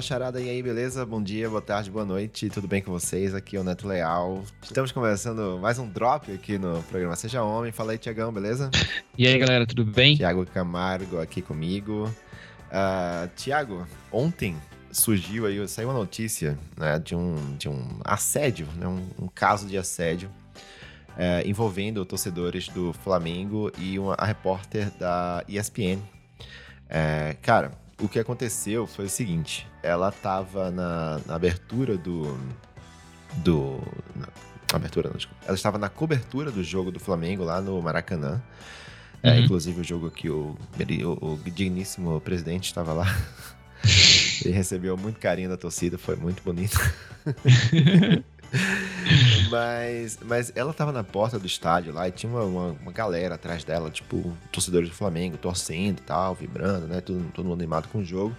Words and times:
Fala 0.00 0.08
charada, 0.08 0.40
e 0.40 0.48
aí, 0.48 0.62
beleza? 0.62 1.04
Bom 1.04 1.22
dia, 1.22 1.46
boa 1.46 1.60
tarde, 1.60 1.90
boa 1.90 2.06
noite, 2.06 2.48
tudo 2.48 2.66
bem 2.66 2.80
com 2.80 2.90
vocês? 2.90 3.34
Aqui 3.34 3.54
é 3.58 3.60
o 3.60 3.64
Neto 3.64 3.86
Leal. 3.86 4.42
Estamos 4.62 4.92
começando 4.92 5.58
mais 5.60 5.78
um 5.78 5.86
drop 5.86 6.32
aqui 6.32 6.56
no 6.56 6.82
programa 6.84 7.14
Seja 7.16 7.42
Homem. 7.42 7.70
Fala 7.70 7.92
aí, 7.92 7.98
Tiagão, 7.98 8.32
beleza? 8.32 8.70
E 9.18 9.26
aí, 9.26 9.38
galera, 9.38 9.66
tudo 9.66 9.84
bem? 9.84 10.16
Tiago 10.16 10.46
Camargo 10.46 11.20
aqui 11.20 11.42
comigo. 11.42 12.10
Uh, 12.70 13.28
Tiago, 13.36 13.86
ontem 14.10 14.56
surgiu 14.90 15.44
aí, 15.44 15.68
saiu 15.68 15.90
uma 15.90 15.98
notícia 15.98 16.58
né, 16.78 16.98
de, 16.98 17.14
um, 17.14 17.34
de 17.58 17.68
um 17.68 18.00
assédio, 18.02 18.66
né, 18.76 18.86
um, 18.86 19.06
um 19.24 19.28
caso 19.28 19.66
de 19.66 19.76
assédio 19.76 20.30
é, 21.14 21.46
envolvendo 21.46 22.02
torcedores 22.06 22.68
do 22.68 22.94
Flamengo 22.94 23.70
e 23.76 23.98
uma, 23.98 24.14
a 24.14 24.24
repórter 24.24 24.90
da 24.98 25.44
ESPN. 25.46 25.98
É, 26.88 27.36
cara, 27.42 27.72
o 28.00 28.08
que 28.08 28.18
aconteceu 28.18 28.86
foi 28.86 29.06
o 29.06 29.08
seguinte: 29.08 29.66
ela 29.82 30.08
estava 30.08 30.70
na, 30.70 31.20
na, 31.26 31.34
abertura 31.34 31.96
do. 31.96 32.38
do 33.36 33.80
na, 34.16 34.28
abertura, 34.72 35.08
não, 35.08 35.16
desculpa. 35.16 35.44
Ela 35.46 35.54
estava 35.54 35.78
na 35.78 35.88
cobertura 35.88 36.50
do 36.50 36.62
jogo 36.62 36.90
do 36.90 37.00
Flamengo 37.00 37.44
lá 37.44 37.60
no 37.60 37.80
Maracanã. 37.80 38.42
É, 39.22 39.32
uhum. 39.32 39.44
Inclusive 39.44 39.80
o 39.80 39.84
jogo 39.84 40.10
que 40.10 40.30
o, 40.30 40.56
o, 41.04 41.34
o 41.34 41.40
digníssimo 41.44 42.20
presidente 42.20 42.64
estava 42.64 42.92
lá. 42.92 43.06
Ele 44.44 44.54
recebeu 44.54 44.96
muito 44.96 45.18
carinho 45.20 45.48
da 45.48 45.56
torcida, 45.56 45.98
foi 45.98 46.16
muito 46.16 46.42
bonito. 46.42 46.78
mas, 49.50 50.18
mas 50.22 50.52
ela 50.54 50.72
tava 50.72 50.92
na 50.92 51.02
porta 51.02 51.38
do 51.38 51.46
estádio 51.46 51.92
lá 51.92 52.08
e 52.08 52.12
tinha 52.12 52.32
uma, 52.32 52.44
uma, 52.44 52.66
uma, 52.80 52.92
galera 52.92 53.34
atrás 53.34 53.64
dela, 53.64 53.90
tipo, 53.90 54.36
torcedores 54.52 54.88
do 54.88 54.94
Flamengo, 54.94 55.36
torcendo 55.36 55.98
e 55.98 56.02
tal, 56.02 56.34
vibrando, 56.34 56.86
né? 56.86 57.00
Todo, 57.00 57.30
todo 57.34 57.44
mundo 57.44 57.58
animado 57.58 57.88
com 57.88 57.98
o 57.98 58.04
jogo. 58.04 58.34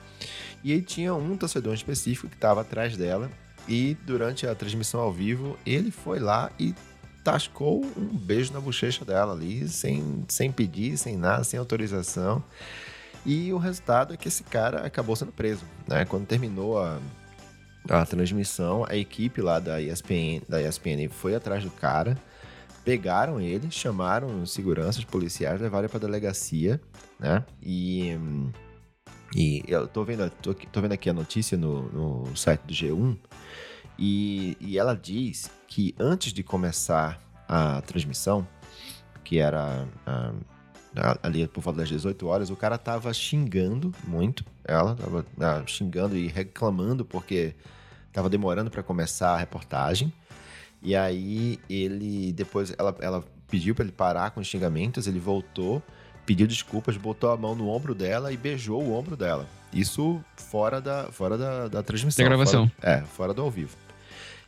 E 0.64 0.72
aí 0.72 0.82
tinha 0.82 1.14
um 1.14 1.36
torcedor 1.36 1.74
específico 1.74 2.30
que 2.30 2.38
tava 2.38 2.62
atrás 2.62 2.96
dela. 2.96 3.30
E 3.68 3.96
durante 4.06 4.48
a 4.48 4.56
transmissão 4.56 5.02
ao 5.02 5.14
vivo, 5.14 5.58
ele 5.66 5.92
foi 5.92 6.20
lá 6.20 6.52
e 6.60 6.74
tascou 7.24 7.86
um 7.96 8.18
beijo 8.18 8.52
na 8.54 8.60
bochecha 8.60 9.06
dela 9.06 9.34
ali, 9.34 9.68
sem, 9.68 10.26
sem 10.28 10.52
pedir, 10.52 10.98
sem 10.98 11.16
nada, 11.16 11.44
sem 11.44 11.60
autorização. 11.60 12.44
E 13.26 13.54
o 13.54 13.58
resultado 13.58 14.14
é 14.14 14.18
que 14.18 14.28
esse 14.28 14.44
cara 14.44 14.86
acabou 14.86 15.16
sendo 15.16 15.32
preso, 15.32 15.64
né? 15.88 16.06
Quando 16.06 16.26
terminou 16.26 16.80
a, 16.80 17.00
a 17.90 18.06
transmissão, 18.06 18.86
a 18.88 18.96
equipe 18.96 19.42
lá 19.42 19.60
da 19.60 19.82
ESPN, 19.82 20.42
da 20.48 20.62
ESPN 20.62 21.10
foi 21.10 21.36
atrás 21.36 21.64
do 21.64 21.72
cara, 21.72 22.18
pegaram 22.84 23.40
ele, 23.40 23.70
chamaram 23.72 24.46
seguranças 24.46 25.04
policiais, 25.04 25.60
levaram 25.62 25.88
para 25.90 25.98
a 25.98 26.02
delegacia, 26.02 26.80
né? 27.20 27.44
E, 27.62 28.18
e 29.36 29.64
eu 29.68 29.88
tô 29.88 30.04
vendo, 30.04 30.30
tô, 30.42 30.54
tô 30.54 30.82
vendo 30.82 30.94
aqui 30.94 31.10
a 31.10 31.14
notícia 31.14 31.58
no, 31.58 31.84
no 31.92 32.36
site 32.36 32.62
do 32.62 32.74
G1 32.74 33.18
e, 33.98 34.58
e 34.60 34.78
ela 34.78 34.96
diz 34.96 35.50
que 35.68 35.94
antes 36.00 36.34
de 36.34 36.44
começar 36.44 37.22
a 37.48 37.82
transmissão, 37.82 38.48
que 39.24 39.38
era 39.38 39.88
ali 41.24 41.48
por 41.48 41.62
volta 41.62 41.80
das 41.80 41.90
18 41.90 42.28
horas, 42.28 42.50
o 42.50 42.56
cara 42.56 42.78
tava 42.78 43.14
xingando 43.14 43.94
muito 44.06 44.44
ela, 44.64 44.96
tava 44.96 45.26
ah, 45.40 45.64
xingando 45.66 46.18
e 46.18 46.28
reclamando 46.28 47.06
porque 47.06 47.54
tava 48.12 48.30
demorando 48.30 48.70
para 48.70 48.84
começar 48.84 49.34
a 49.34 49.38
reportagem. 49.38 50.12
E 50.82 50.96
aí 50.96 51.60
ele 51.70 52.34
depois 52.34 52.74
ela, 52.78 52.96
ela 53.00 53.24
pediu 53.50 53.76
para 53.76 53.86
ele 53.86 53.92
parar 53.92 54.32
com 54.32 54.40
os 54.40 54.48
xingamentos, 54.48 55.08
ele 55.08 55.20
voltou, 55.20 55.82
pediu 56.26 56.48
desculpas, 56.48 56.98
botou 56.98 57.32
a 57.32 57.38
mão 57.38 57.56
no 57.56 57.70
ombro 57.70 57.94
dela 57.94 58.32
e 58.32 58.38
beijou 58.38 58.82
o 58.82 58.94
ombro 58.94 59.16
dela. 59.16 59.48
Isso 59.74 60.22
fora 60.36 60.82
da 60.82 61.12
fora 61.12 61.38
da, 61.38 61.68
da 61.68 61.84
transmissão, 61.84 62.24
da 62.24 62.30
gravação. 62.30 62.68
Fora, 62.68 62.92
é, 62.92 63.02
fora 63.02 63.34
do 63.34 63.42
ao 63.42 63.52
vivo. 63.52 63.78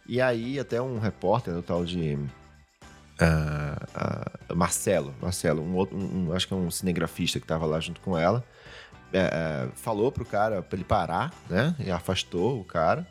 E 0.06 0.20
aí 0.20 0.60
até 0.60 0.82
um 0.82 1.00
repórter, 1.00 1.56
o 1.56 1.62
tal 1.62 1.86
de 1.86 2.18
uh, 3.22 4.52
uh, 4.52 4.56
Marcelo, 4.56 5.14
Marcelo, 5.22 5.62
um 5.62 5.76
outro, 5.76 5.98
um, 5.98 6.30
um, 6.30 6.34
acho 6.34 6.48
que 6.48 6.54
é 6.54 6.58
um 6.58 6.72
cinegrafista 6.72 7.40
que 7.40 7.46
estava 7.46 7.66
lá 7.66 7.80
junto 7.80 8.02
com 8.02 8.18
ela, 8.18 8.44
uh, 9.10 9.72
falou 9.76 10.12
pro 10.12 10.26
cara 10.26 10.62
para 10.62 10.76
ele 10.78 10.86
parar, 10.86 11.34
né? 11.50 11.76
E 11.80 11.92
afastou 11.92 12.60
o 12.60 12.64
cara. 12.64 13.08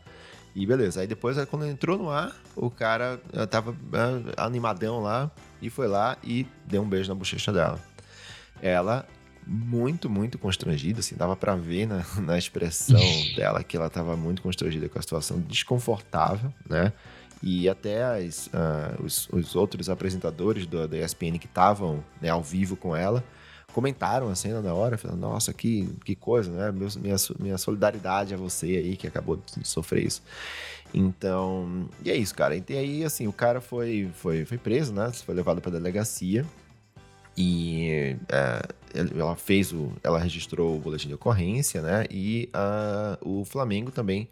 E 0.54 0.66
beleza. 0.66 1.00
Aí 1.00 1.06
depois, 1.06 1.42
quando 1.46 1.66
entrou 1.66 1.96
no 1.96 2.10
ar, 2.10 2.30
o 2.54 2.70
cara 2.70 3.18
eh, 3.32 3.46
tava 3.46 3.74
animadão 4.36 5.00
lá 5.00 5.30
e 5.62 5.70
foi 5.70 5.88
lá 5.88 6.18
e 6.22 6.46
deu 6.66 6.82
um 6.82 6.88
beijo 6.88 7.08
na 7.08 7.14
bochecha 7.14 7.50
dela. 7.50 7.80
Ela 8.60 9.06
muito, 9.46 10.08
muito 10.08 10.38
constrangida, 10.38 11.00
assim, 11.00 11.16
dava 11.16 11.34
para 11.34 11.56
ver 11.56 11.86
na, 11.86 12.04
na 12.20 12.38
expressão 12.38 13.00
dela 13.34 13.64
que 13.64 13.76
ela 13.76 13.88
tava 13.88 14.16
muito 14.16 14.42
constrangida 14.42 14.88
com 14.88 14.98
a 14.98 15.02
situação, 15.02 15.40
desconfortável, 15.40 16.52
né? 16.68 16.92
E 17.42 17.68
até 17.68 18.04
as, 18.04 18.46
uh, 18.46 19.02
os, 19.02 19.28
os, 19.30 19.56
outros 19.56 19.90
apresentadores 19.90 20.64
do, 20.64 20.86
da 20.86 20.96
ESPN 20.96 21.38
que 21.38 21.46
estavam 21.46 22.04
né, 22.20 22.28
ao 22.28 22.42
vivo 22.42 22.76
com 22.76 22.94
ela 22.94 23.24
comentaram 23.72 24.28
a 24.28 24.34
cena 24.34 24.60
na 24.60 24.72
hora, 24.74 24.98
falando, 24.98 25.18
nossa, 25.18 25.52
que, 25.52 25.88
que 26.04 26.14
coisa, 26.14 26.50
né? 26.52 26.70
Meu, 26.70 26.88
minha, 27.00 27.16
minha 27.40 27.58
solidariedade 27.58 28.34
a 28.34 28.36
você 28.36 28.66
aí 28.66 28.96
que 28.96 29.06
acabou 29.06 29.36
de 29.36 29.66
sofrer 29.66 30.04
isso. 30.04 30.22
Então, 30.94 31.88
e 32.04 32.10
é 32.10 32.16
isso, 32.16 32.34
cara. 32.34 32.54
E 32.54 32.76
aí, 32.76 33.04
assim, 33.04 33.26
o 33.26 33.32
cara 33.32 33.60
foi, 33.60 34.10
foi, 34.14 34.44
foi 34.44 34.58
preso, 34.58 34.92
né? 34.92 35.10
Foi 35.12 35.34
levado 35.34 35.60
pra 35.60 35.72
delegacia. 35.72 36.44
E 37.34 38.14
é, 38.28 38.62
ela 39.18 39.34
fez 39.36 39.72
o. 39.72 39.90
Ela 40.02 40.18
registrou 40.18 40.76
o 40.76 40.78
boletim 40.78 41.08
de 41.08 41.14
ocorrência, 41.14 41.80
né? 41.80 42.04
E 42.10 42.50
uh, 42.54 43.40
o 43.40 43.44
Flamengo 43.46 43.90
também 43.90 44.28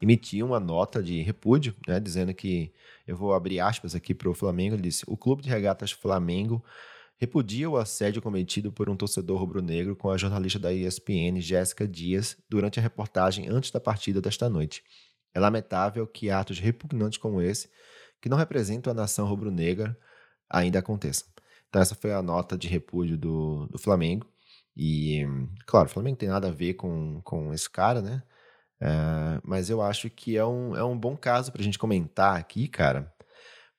emitiu 0.00 0.46
uma 0.46 0.58
nota 0.58 1.02
de 1.02 1.20
repúdio, 1.22 1.74
né, 1.86 2.00
dizendo 2.00 2.32
que, 2.32 2.72
eu 3.06 3.16
vou 3.16 3.34
abrir 3.34 3.60
aspas 3.60 3.94
aqui 3.94 4.14
para 4.14 4.30
o 4.30 4.34
Flamengo, 4.34 4.74
ele 4.74 4.82
disse, 4.82 5.04
o 5.06 5.16
Clube 5.16 5.42
de 5.42 5.48
Regatas 5.48 5.90
Flamengo 5.90 6.64
repudia 7.16 7.68
o 7.68 7.76
assédio 7.76 8.22
cometido 8.22 8.72
por 8.72 8.88
um 8.88 8.96
torcedor 8.96 9.38
rubro-negro 9.38 9.94
com 9.94 10.10
a 10.10 10.16
jornalista 10.16 10.58
da 10.58 10.72
ESPN, 10.72 11.40
Jéssica 11.40 11.86
Dias, 11.86 12.36
durante 12.48 12.78
a 12.78 12.82
reportagem 12.82 13.48
antes 13.48 13.70
da 13.70 13.78
partida 13.78 14.20
desta 14.20 14.48
noite. 14.48 14.82
É 15.34 15.38
lamentável 15.38 16.06
que 16.06 16.30
atos 16.30 16.58
repugnantes 16.58 17.18
como 17.18 17.42
esse, 17.42 17.68
que 18.20 18.28
não 18.28 18.38
representam 18.38 18.90
a 18.90 18.94
nação 18.94 19.26
rubro-negra, 19.26 19.96
ainda 20.48 20.78
aconteçam. 20.78 21.28
Então 21.68 21.80
essa 21.80 21.94
foi 21.94 22.12
a 22.12 22.22
nota 22.22 22.56
de 22.56 22.68
repúdio 22.68 23.18
do, 23.18 23.66
do 23.66 23.78
Flamengo. 23.78 24.26
E, 24.76 25.26
claro, 25.66 25.88
o 25.88 25.90
Flamengo 25.90 26.16
tem 26.16 26.28
nada 26.28 26.48
a 26.48 26.52
ver 26.52 26.74
com, 26.74 27.20
com 27.22 27.52
esse 27.52 27.68
cara, 27.68 28.00
né? 28.00 28.22
Uh, 28.82 29.40
mas 29.44 29.68
eu 29.68 29.82
acho 29.82 30.08
que 30.08 30.36
é 30.36 30.44
um, 30.44 30.74
é 30.74 30.82
um 30.82 30.96
bom 30.96 31.16
caso 31.16 31.52
para 31.52 31.60
a 31.60 31.64
gente 31.64 31.78
comentar 31.78 32.38
aqui, 32.38 32.66
cara, 32.66 33.12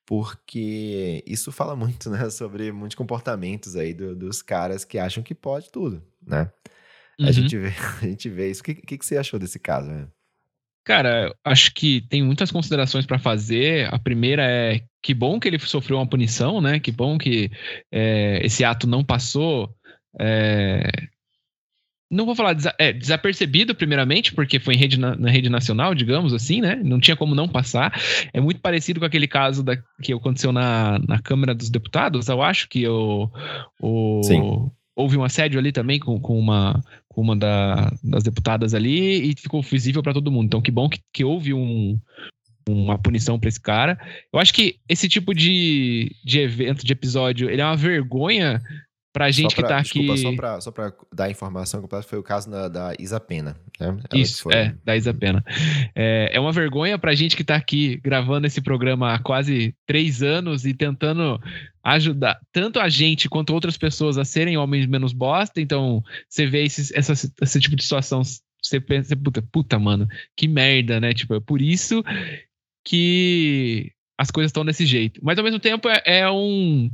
porque 0.06 1.24
isso 1.26 1.50
fala 1.50 1.74
muito, 1.76 2.08
né, 2.08 2.30
sobre 2.30 2.70
muitos 2.70 2.94
comportamentos 2.94 3.76
aí 3.76 3.92
do, 3.92 4.14
dos 4.14 4.42
caras 4.42 4.84
que 4.84 4.98
acham 4.98 5.22
que 5.22 5.34
pode 5.34 5.70
tudo, 5.70 6.02
né? 6.24 6.50
Uhum. 7.18 7.28
A, 7.28 7.32
gente 7.32 7.56
vê, 7.56 7.68
a 8.00 8.06
gente 8.06 8.28
vê 8.28 8.50
isso. 8.50 8.60
O 8.60 8.64
que, 8.64 8.74
que, 8.74 8.98
que 8.98 9.06
você 9.06 9.16
achou 9.16 9.38
desse 9.38 9.58
caso, 9.58 9.90
né? 9.90 10.06
Cara, 10.84 11.32
acho 11.44 11.72
que 11.74 12.00
tem 12.08 12.24
muitas 12.24 12.50
considerações 12.50 13.06
para 13.06 13.18
fazer. 13.18 13.92
A 13.94 13.98
primeira 14.00 14.42
é 14.44 14.82
que 15.00 15.14
bom 15.14 15.38
que 15.38 15.46
ele 15.46 15.58
sofreu 15.60 15.96
uma 15.96 16.08
punição, 16.08 16.60
né? 16.60 16.80
Que 16.80 16.90
bom 16.90 17.16
que 17.16 17.50
é, 17.90 18.44
esse 18.44 18.64
ato 18.64 18.88
não 18.88 19.04
passou 19.04 19.72
é, 20.20 20.90
não 22.12 22.26
vou 22.26 22.34
falar 22.36 22.54
é, 22.78 22.92
desapercebido, 22.92 23.74
primeiramente, 23.74 24.34
porque 24.34 24.60
foi 24.60 24.74
em 24.74 24.76
rede 24.76 25.00
na, 25.00 25.16
na, 25.16 25.30
rede 25.30 25.48
nacional, 25.48 25.94
digamos 25.94 26.34
assim, 26.34 26.60
né? 26.60 26.78
Não 26.84 27.00
tinha 27.00 27.16
como 27.16 27.34
não 27.34 27.48
passar. 27.48 27.98
É 28.34 28.40
muito 28.40 28.60
parecido 28.60 29.00
com 29.00 29.06
aquele 29.06 29.26
caso 29.26 29.62
da, 29.62 29.76
que 30.02 30.12
aconteceu 30.12 30.52
na, 30.52 30.98
na 31.08 31.18
Câmara 31.18 31.54
dos 31.54 31.70
Deputados, 31.70 32.28
eu 32.28 32.42
acho 32.42 32.68
que 32.68 32.86
o, 32.86 33.30
o 33.80 34.20
Sim. 34.22 34.70
houve 34.94 35.16
um 35.16 35.24
assédio 35.24 35.58
ali 35.58 35.72
também 35.72 35.98
com, 35.98 36.20
com 36.20 36.38
uma, 36.38 36.84
com 37.08 37.22
uma 37.22 37.34
da, 37.34 37.90
das 38.04 38.22
deputadas 38.22 38.74
ali 38.74 39.30
e 39.30 39.34
ficou 39.34 39.62
visível 39.62 40.02
para 40.02 40.12
todo 40.12 40.30
mundo. 40.30 40.46
Então, 40.46 40.60
que 40.60 40.70
bom 40.70 40.90
que, 40.90 41.00
que 41.10 41.24
houve 41.24 41.54
um, 41.54 41.98
uma 42.68 42.98
punição 42.98 43.38
para 43.38 43.48
esse 43.48 43.60
cara. 43.60 43.98
Eu 44.30 44.38
acho 44.38 44.52
que 44.52 44.76
esse 44.86 45.08
tipo 45.08 45.34
de, 45.34 46.14
de 46.22 46.40
evento, 46.40 46.84
de 46.84 46.92
episódio, 46.92 47.48
ele 47.48 47.62
é 47.62 47.64
uma 47.64 47.76
vergonha 47.76 48.60
Pra 49.12 49.30
gente 49.30 49.54
pra, 49.54 49.62
que 49.62 49.68
tá 49.68 49.80
desculpa, 49.80 50.12
aqui. 50.12 50.22
Só 50.22 50.32
pra, 50.34 50.60
só 50.60 50.70
pra 50.70 50.92
dar 51.12 51.30
informação 51.30 51.82
completa, 51.82 52.08
foi 52.08 52.18
o 52.18 52.22
caso 52.22 52.48
na, 52.48 52.66
da 52.68 52.94
Isapena, 52.98 53.56
né? 53.78 53.98
Isso, 54.14 54.44
foi... 54.44 54.54
é, 54.54 54.74
da 54.82 54.96
Isapena. 54.96 55.44
É, 55.94 56.30
é 56.32 56.40
uma 56.40 56.50
vergonha 56.50 56.98
pra 56.98 57.14
gente 57.14 57.36
que 57.36 57.44
tá 57.44 57.54
aqui 57.54 58.00
gravando 58.02 58.46
esse 58.46 58.62
programa 58.62 59.12
há 59.12 59.18
quase 59.18 59.74
três 59.86 60.22
anos 60.22 60.64
e 60.64 60.72
tentando 60.72 61.38
ajudar 61.84 62.40
tanto 62.50 62.80
a 62.80 62.88
gente 62.88 63.28
quanto 63.28 63.52
outras 63.52 63.76
pessoas 63.76 64.16
a 64.16 64.24
serem 64.24 64.56
homens 64.56 64.86
menos 64.86 65.12
bosta. 65.12 65.60
Então, 65.60 66.02
você 66.26 66.46
vê 66.46 66.64
esse, 66.64 66.96
essa, 66.96 67.12
esse 67.12 67.60
tipo 67.60 67.76
de 67.76 67.82
situação, 67.82 68.22
você 68.62 68.80
pensa, 68.80 69.14
puta, 69.14 69.42
puta, 69.42 69.78
mano, 69.78 70.08
que 70.34 70.48
merda, 70.48 70.98
né? 70.98 71.12
Tipo, 71.12 71.34
é 71.34 71.40
por 71.40 71.60
isso 71.60 72.02
que 72.82 73.92
as 74.16 74.30
coisas 74.30 74.48
estão 74.48 74.64
desse 74.64 74.86
jeito. 74.86 75.20
Mas 75.22 75.36
ao 75.36 75.44
mesmo 75.44 75.60
tempo 75.60 75.86
é, 75.88 76.00
é 76.06 76.30
um 76.30 76.90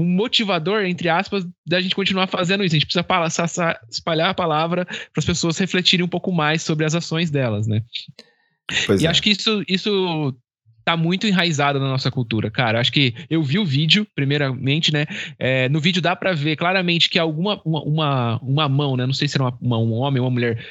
um 0.00 0.04
motivador, 0.04 0.84
entre 0.84 1.08
aspas, 1.08 1.46
da 1.66 1.80
gente 1.80 1.94
continuar 1.94 2.26
fazendo 2.26 2.64
isso. 2.64 2.74
A 2.74 2.78
gente 2.78 2.86
precisa 2.86 3.80
espalhar 3.90 4.30
a 4.30 4.34
palavra 4.34 4.84
para 4.84 5.18
as 5.18 5.24
pessoas 5.24 5.58
refletirem 5.58 6.04
um 6.04 6.08
pouco 6.08 6.32
mais 6.32 6.62
sobre 6.62 6.84
as 6.84 6.94
ações 6.94 7.30
delas, 7.30 7.66
né? 7.66 7.82
Pois 8.86 9.02
e 9.02 9.06
é. 9.06 9.08
acho 9.08 9.22
que 9.22 9.30
isso, 9.30 9.62
isso 9.66 10.34
tá 10.84 10.96
muito 10.96 11.26
enraizado 11.26 11.78
na 11.78 11.88
nossa 11.88 12.10
cultura, 12.10 12.50
cara. 12.50 12.80
Acho 12.80 12.92
que 12.92 13.14
eu 13.28 13.42
vi 13.42 13.58
o 13.58 13.64
vídeo, 13.64 14.06
primeiramente, 14.14 14.92
né? 14.92 15.04
É, 15.38 15.68
no 15.68 15.80
vídeo 15.80 16.00
dá 16.00 16.16
para 16.16 16.32
ver 16.32 16.56
claramente 16.56 17.10
que 17.10 17.18
alguma 17.18 17.60
uma, 17.64 17.82
uma, 17.82 18.38
uma, 18.38 18.68
mão, 18.68 18.96
né? 18.96 19.04
Não 19.04 19.12
sei 19.12 19.28
se 19.28 19.36
era 19.36 19.44
uma, 19.44 19.58
uma, 19.60 19.78
um 19.78 19.92
homem 19.92 20.20
ou 20.20 20.26
uma 20.26 20.32
mulher, 20.32 20.64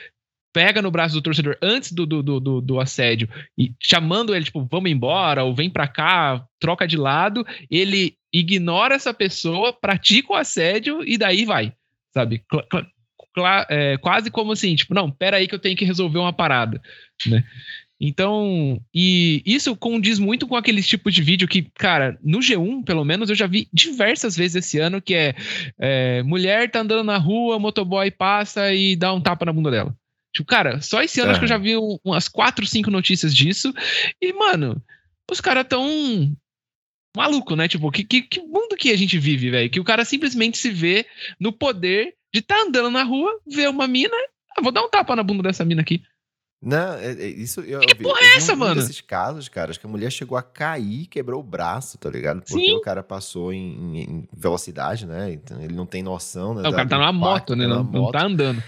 pega 0.57 0.81
no 0.81 0.89
braço 0.89 1.13
do 1.13 1.21
torcedor 1.21 1.55
antes 1.61 1.91
do, 1.91 2.03
do, 2.03 2.23
do, 2.23 2.61
do, 2.61 2.79
assédio 2.79 3.29
e 3.55 3.75
chamando 3.79 4.35
ele, 4.35 4.45
tipo, 4.45 4.67
vamos 4.71 4.89
embora, 4.89 5.43
ou 5.43 5.53
vem 5.53 5.69
pra 5.69 5.87
cá, 5.87 6.43
troca 6.59 6.87
de 6.87 6.97
lado, 6.97 7.45
ele 7.69 8.15
ignora 8.33 8.95
essa 8.95 9.13
pessoa, 9.13 9.71
pratica 9.71 10.33
o 10.33 10.35
assédio 10.35 11.07
e 11.07 11.15
daí 11.15 11.45
vai, 11.45 11.73
sabe? 12.11 12.43
É, 13.69 13.99
quase 13.99 14.31
como 14.31 14.51
assim, 14.51 14.75
tipo, 14.75 14.95
não, 14.95 15.11
pera 15.11 15.37
aí 15.37 15.47
que 15.47 15.53
eu 15.53 15.59
tenho 15.59 15.77
que 15.77 15.85
resolver 15.85 16.17
uma 16.17 16.33
parada, 16.33 16.81
né? 17.27 17.43
Então, 18.01 18.81
e 18.91 19.43
isso 19.45 19.75
condiz 19.75 20.17
muito 20.17 20.47
com 20.47 20.55
aqueles 20.55 20.87
tipos 20.87 21.13
de 21.13 21.21
vídeo 21.21 21.47
que, 21.47 21.67
cara, 21.75 22.17
no 22.23 22.39
G1, 22.39 22.83
pelo 22.83 23.05
menos, 23.05 23.29
eu 23.29 23.35
já 23.35 23.45
vi 23.45 23.67
diversas 23.71 24.35
vezes 24.35 24.65
esse 24.65 24.79
ano, 24.79 24.99
que 24.99 25.13
é, 25.13 25.35
é 25.79 26.23
mulher 26.23 26.71
tá 26.71 26.79
andando 26.79 27.03
na 27.03 27.17
rua, 27.17 27.59
motoboy 27.59 28.09
passa 28.09 28.73
e 28.73 28.95
dá 28.95 29.13
um 29.13 29.21
tapa 29.21 29.45
na 29.45 29.53
bunda 29.53 29.69
dela. 29.69 29.95
Tipo, 30.37 30.47
cara, 30.47 30.79
só 30.81 31.01
esse 31.01 31.19
ano 31.19 31.29
é. 31.29 31.31
acho 31.31 31.39
que 31.39 31.45
eu 31.45 31.49
já 31.49 31.57
vi 31.57 31.75
umas 32.05 32.27
quatro, 32.27 32.63
cinco 32.67 32.91
notícias 32.91 33.35
disso. 33.35 33.73
E, 34.21 34.31
mano, 34.33 34.79
os 35.31 35.41
caras 35.41 35.65
tão 35.67 36.31
maluco, 37.15 37.55
né? 37.55 37.67
Tipo, 37.67 37.89
que, 37.89 38.03
que, 38.03 38.21
que 38.21 38.39
mundo 38.41 38.75
que 38.77 38.91
a 38.91 38.95
gente 38.95 39.17
vive, 39.17 39.49
velho? 39.49 39.69
Que 39.69 39.79
o 39.79 39.83
cara 39.83 40.05
simplesmente 40.05 40.59
se 40.59 40.69
vê 40.69 41.07
no 41.39 41.51
poder 41.51 42.13
de 42.31 42.39
estar 42.39 42.57
tá 42.57 42.61
andando 42.61 42.91
na 42.91 43.01
rua, 43.01 43.39
ver 43.47 43.67
uma 43.67 43.87
mina, 43.87 44.15
ah, 44.55 44.61
vou 44.61 44.71
dar 44.71 44.83
um 44.83 44.89
tapa 44.89 45.15
na 45.15 45.23
bunda 45.23 45.41
dessa 45.41 45.65
mina 45.65 45.81
aqui. 45.81 46.03
Não, 46.61 46.93
é, 46.93 47.13
é, 47.13 47.27
isso 47.27 47.61
eu. 47.61 47.79
Que 47.79 47.95
porra 47.95 48.19
é 48.19 48.35
essa, 48.35 48.53
um, 48.53 48.57
mano? 48.57 48.75
Nesses 48.75 49.01
casos, 49.01 49.49
cara, 49.49 49.71
acho 49.71 49.79
que 49.79 49.87
a 49.87 49.89
mulher 49.89 50.11
chegou 50.11 50.37
a 50.37 50.43
cair, 50.43 51.07
quebrou 51.07 51.39
o 51.39 51.43
braço, 51.43 51.97
tá 51.97 52.09
ligado? 52.11 52.41
Porque 52.41 52.53
Sim. 52.53 52.73
o 52.73 52.81
cara 52.81 53.01
passou 53.01 53.51
em, 53.51 54.01
em, 54.01 54.29
velocidade, 54.31 55.07
né? 55.07 55.31
Então 55.31 55.59
ele 55.61 55.73
não 55.73 55.85
tem 55.87 56.03
noção, 56.03 56.53
né? 56.53 56.61
Não, 56.61 56.69
o 56.69 56.73
cara 56.73 56.87
tá 56.87 56.97
numa 56.97 57.13
moto, 57.13 57.55
né? 57.55 57.65
Não, 57.65 57.83
não 57.83 58.11
tá 58.11 58.23
andando. 58.23 58.61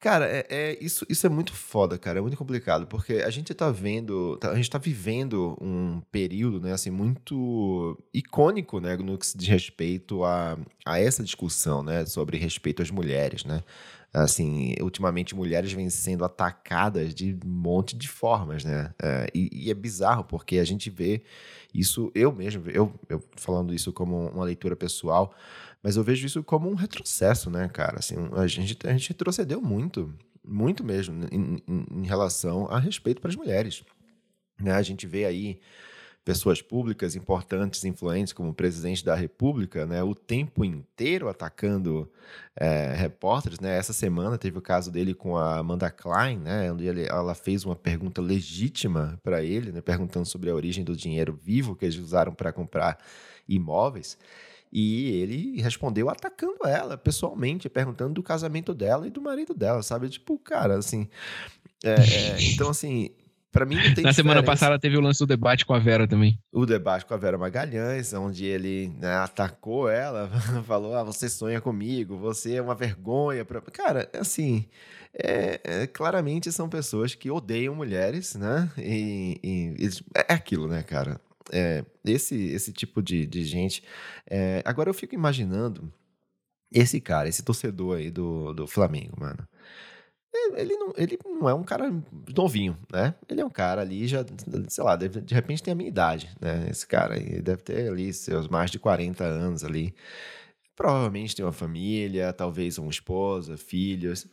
Cara, 0.00 0.26
é, 0.26 0.46
é, 0.48 0.78
isso, 0.80 1.04
isso 1.10 1.26
é 1.26 1.28
muito 1.28 1.52
foda, 1.52 1.98
cara. 1.98 2.18
É 2.18 2.22
muito 2.22 2.36
complicado, 2.36 2.86
porque 2.86 3.16
a 3.16 3.28
gente 3.28 3.52
tá 3.52 3.70
vendo, 3.70 4.38
tá, 4.38 4.50
a 4.50 4.54
gente 4.56 4.70
tá 4.70 4.78
vivendo 4.78 5.58
um 5.60 6.00
período, 6.10 6.58
né, 6.58 6.72
assim, 6.72 6.90
muito 6.90 7.98
icônico, 8.12 8.80
né, 8.80 8.96
no 8.96 9.18
que 9.18 9.26
se 9.26 9.36
diz 9.36 9.48
respeito 9.48 10.24
a, 10.24 10.56
a 10.86 10.98
essa 10.98 11.22
discussão, 11.22 11.82
né, 11.82 12.06
sobre 12.06 12.38
respeito 12.38 12.80
às 12.80 12.90
mulheres, 12.90 13.44
né. 13.44 13.62
Assim, 14.12 14.74
ultimamente 14.80 15.36
mulheres 15.36 15.70
vêm 15.72 15.88
sendo 15.90 16.24
atacadas 16.24 17.14
de 17.14 17.38
um 17.44 17.48
monte 17.48 17.94
de 17.94 18.08
formas, 18.08 18.64
né? 18.64 18.92
É, 19.00 19.28
e, 19.32 19.66
e, 19.66 19.70
é 19.70 19.74
bizarro, 19.74 20.24
porque 20.24 20.58
a 20.58 20.64
gente 20.64 20.90
vê 20.90 21.22
isso, 21.72 22.10
eu 22.12 22.32
mesmo, 22.32 22.68
eu, 22.70 22.92
eu 23.08 23.22
falando 23.36 23.72
isso 23.72 23.92
como 23.92 24.28
uma 24.30 24.44
leitura 24.44 24.74
pessoal, 24.74 25.32
mas 25.82 25.96
eu 25.96 26.04
vejo 26.04 26.26
isso 26.26 26.42
como 26.42 26.68
um 26.68 26.74
retrocesso, 26.74 27.50
né, 27.50 27.68
cara? 27.68 27.98
Assim, 27.98 28.16
a 28.32 28.46
gente, 28.46 28.76
a 28.86 28.92
gente 28.92 29.08
retrocedeu 29.08 29.60
muito, 29.60 30.14
muito 30.46 30.84
mesmo, 30.84 31.26
em, 31.32 31.62
em, 31.66 32.06
relação 32.06 32.66
a 32.66 32.78
respeito 32.78 33.20
para 33.20 33.30
as 33.30 33.36
mulheres. 33.36 33.82
Né? 34.60 34.72
A 34.72 34.82
gente 34.82 35.06
vê 35.06 35.24
aí 35.24 35.60
pessoas 36.22 36.60
públicas 36.60 37.16
importantes, 37.16 37.82
influentes, 37.84 38.32
como 38.32 38.50
o 38.50 38.54
presidente 38.54 39.04
da 39.04 39.14
República, 39.14 39.86
né, 39.86 40.02
o 40.02 40.14
tempo 40.14 40.64
inteiro 40.64 41.28
atacando 41.28 42.10
é, 42.54 42.94
repórteres. 42.94 43.58
Né? 43.58 43.76
Essa 43.76 43.94
semana 43.94 44.36
teve 44.36 44.58
o 44.58 44.62
caso 44.62 44.92
dele 44.92 45.14
com 45.14 45.36
a 45.36 45.58
Amanda 45.58 45.90
Klein, 45.90 46.38
né, 46.38 46.70
onde 46.70 46.84
ele, 46.84 47.06
ela 47.06 47.34
fez 47.34 47.64
uma 47.64 47.74
pergunta 47.74 48.20
legítima 48.20 49.18
para 49.22 49.42
ele, 49.42 49.72
né, 49.72 49.80
perguntando 49.80 50.26
sobre 50.26 50.50
a 50.50 50.54
origem 50.54 50.84
do 50.84 50.94
dinheiro 50.94 51.32
vivo 51.32 51.74
que 51.74 51.86
eles 51.86 51.96
usaram 51.96 52.34
para 52.34 52.52
comprar 52.52 52.98
imóveis. 53.48 54.18
E 54.72 55.20
ele 55.20 55.60
respondeu 55.60 56.08
atacando 56.08 56.64
ela 56.64 56.96
pessoalmente, 56.96 57.68
perguntando 57.68 58.14
do 58.14 58.22
casamento 58.22 58.72
dela 58.72 59.06
e 59.06 59.10
do 59.10 59.20
marido 59.20 59.52
dela, 59.52 59.82
sabe? 59.82 60.08
Tipo, 60.08 60.38
cara, 60.38 60.78
assim. 60.78 61.08
É, 61.82 61.94
é, 61.94 62.42
então, 62.52 62.68
assim, 62.68 63.10
para 63.50 63.66
mim 63.66 63.74
não 63.74 63.94
tem 63.94 64.04
Na 64.04 64.12
semana 64.12 64.42
passada 64.42 64.78
teve 64.78 64.96
o 64.96 65.00
lance 65.00 65.18
do 65.18 65.26
debate 65.26 65.66
com 65.66 65.74
a 65.74 65.78
Vera 65.78 66.06
também. 66.06 66.38
O 66.52 66.64
debate 66.64 67.04
com 67.04 67.14
a 67.14 67.16
Vera 67.16 67.36
Magalhães, 67.36 68.12
onde 68.12 68.44
ele 68.44 68.92
né, 68.98 69.14
atacou 69.16 69.88
ela, 69.88 70.30
falou: 70.66 70.94
ah, 70.94 71.02
você 71.02 71.28
sonha 71.28 71.60
comigo, 71.60 72.16
você 72.16 72.54
é 72.54 72.62
uma 72.62 72.74
vergonha. 72.74 73.44
Pra... 73.44 73.60
Cara, 73.60 74.08
assim, 74.14 74.66
é, 75.12 75.60
é, 75.64 75.86
claramente 75.88 76.52
são 76.52 76.68
pessoas 76.68 77.14
que 77.14 77.30
odeiam 77.30 77.74
mulheres, 77.74 78.36
né? 78.36 78.70
E, 78.78 79.40
e, 79.42 79.88
é 80.14 80.32
aquilo, 80.32 80.68
né, 80.68 80.82
cara? 80.84 81.20
É, 81.52 81.84
esse, 82.04 82.36
esse 82.48 82.72
tipo 82.72 83.02
de, 83.02 83.26
de 83.26 83.44
gente. 83.44 83.82
É, 84.28 84.62
agora 84.64 84.90
eu 84.90 84.94
fico 84.94 85.14
imaginando 85.14 85.92
esse 86.72 87.00
cara, 87.00 87.28
esse 87.28 87.42
torcedor 87.42 87.98
aí 87.98 88.10
do, 88.10 88.52
do 88.54 88.66
Flamengo, 88.66 89.18
mano. 89.18 89.46
Ele 90.56 90.74
não, 90.76 90.92
ele 90.96 91.18
não 91.24 91.48
é 91.48 91.54
um 91.54 91.64
cara 91.64 91.92
novinho, 92.36 92.78
né? 92.92 93.14
Ele 93.28 93.40
é 93.40 93.44
um 93.44 93.50
cara 93.50 93.80
ali, 93.82 94.06
já, 94.06 94.24
sei 94.68 94.84
lá, 94.84 94.94
deve, 94.94 95.20
de 95.20 95.34
repente 95.34 95.62
tem 95.62 95.72
a 95.72 95.74
minha 95.74 95.88
idade, 95.88 96.30
né? 96.40 96.68
Esse 96.70 96.86
cara 96.86 97.14
aí 97.14 97.42
deve 97.42 97.62
ter 97.62 97.90
ali 97.90 98.12
seus 98.12 98.46
mais 98.48 98.70
de 98.70 98.78
40 98.78 99.24
anos 99.24 99.64
ali. 99.64 99.94
Provavelmente 100.76 101.34
tem 101.34 101.44
uma 101.44 101.52
família, 101.52 102.32
talvez 102.32 102.78
uma 102.78 102.90
esposa, 102.90 103.56
filhos. 103.56 104.26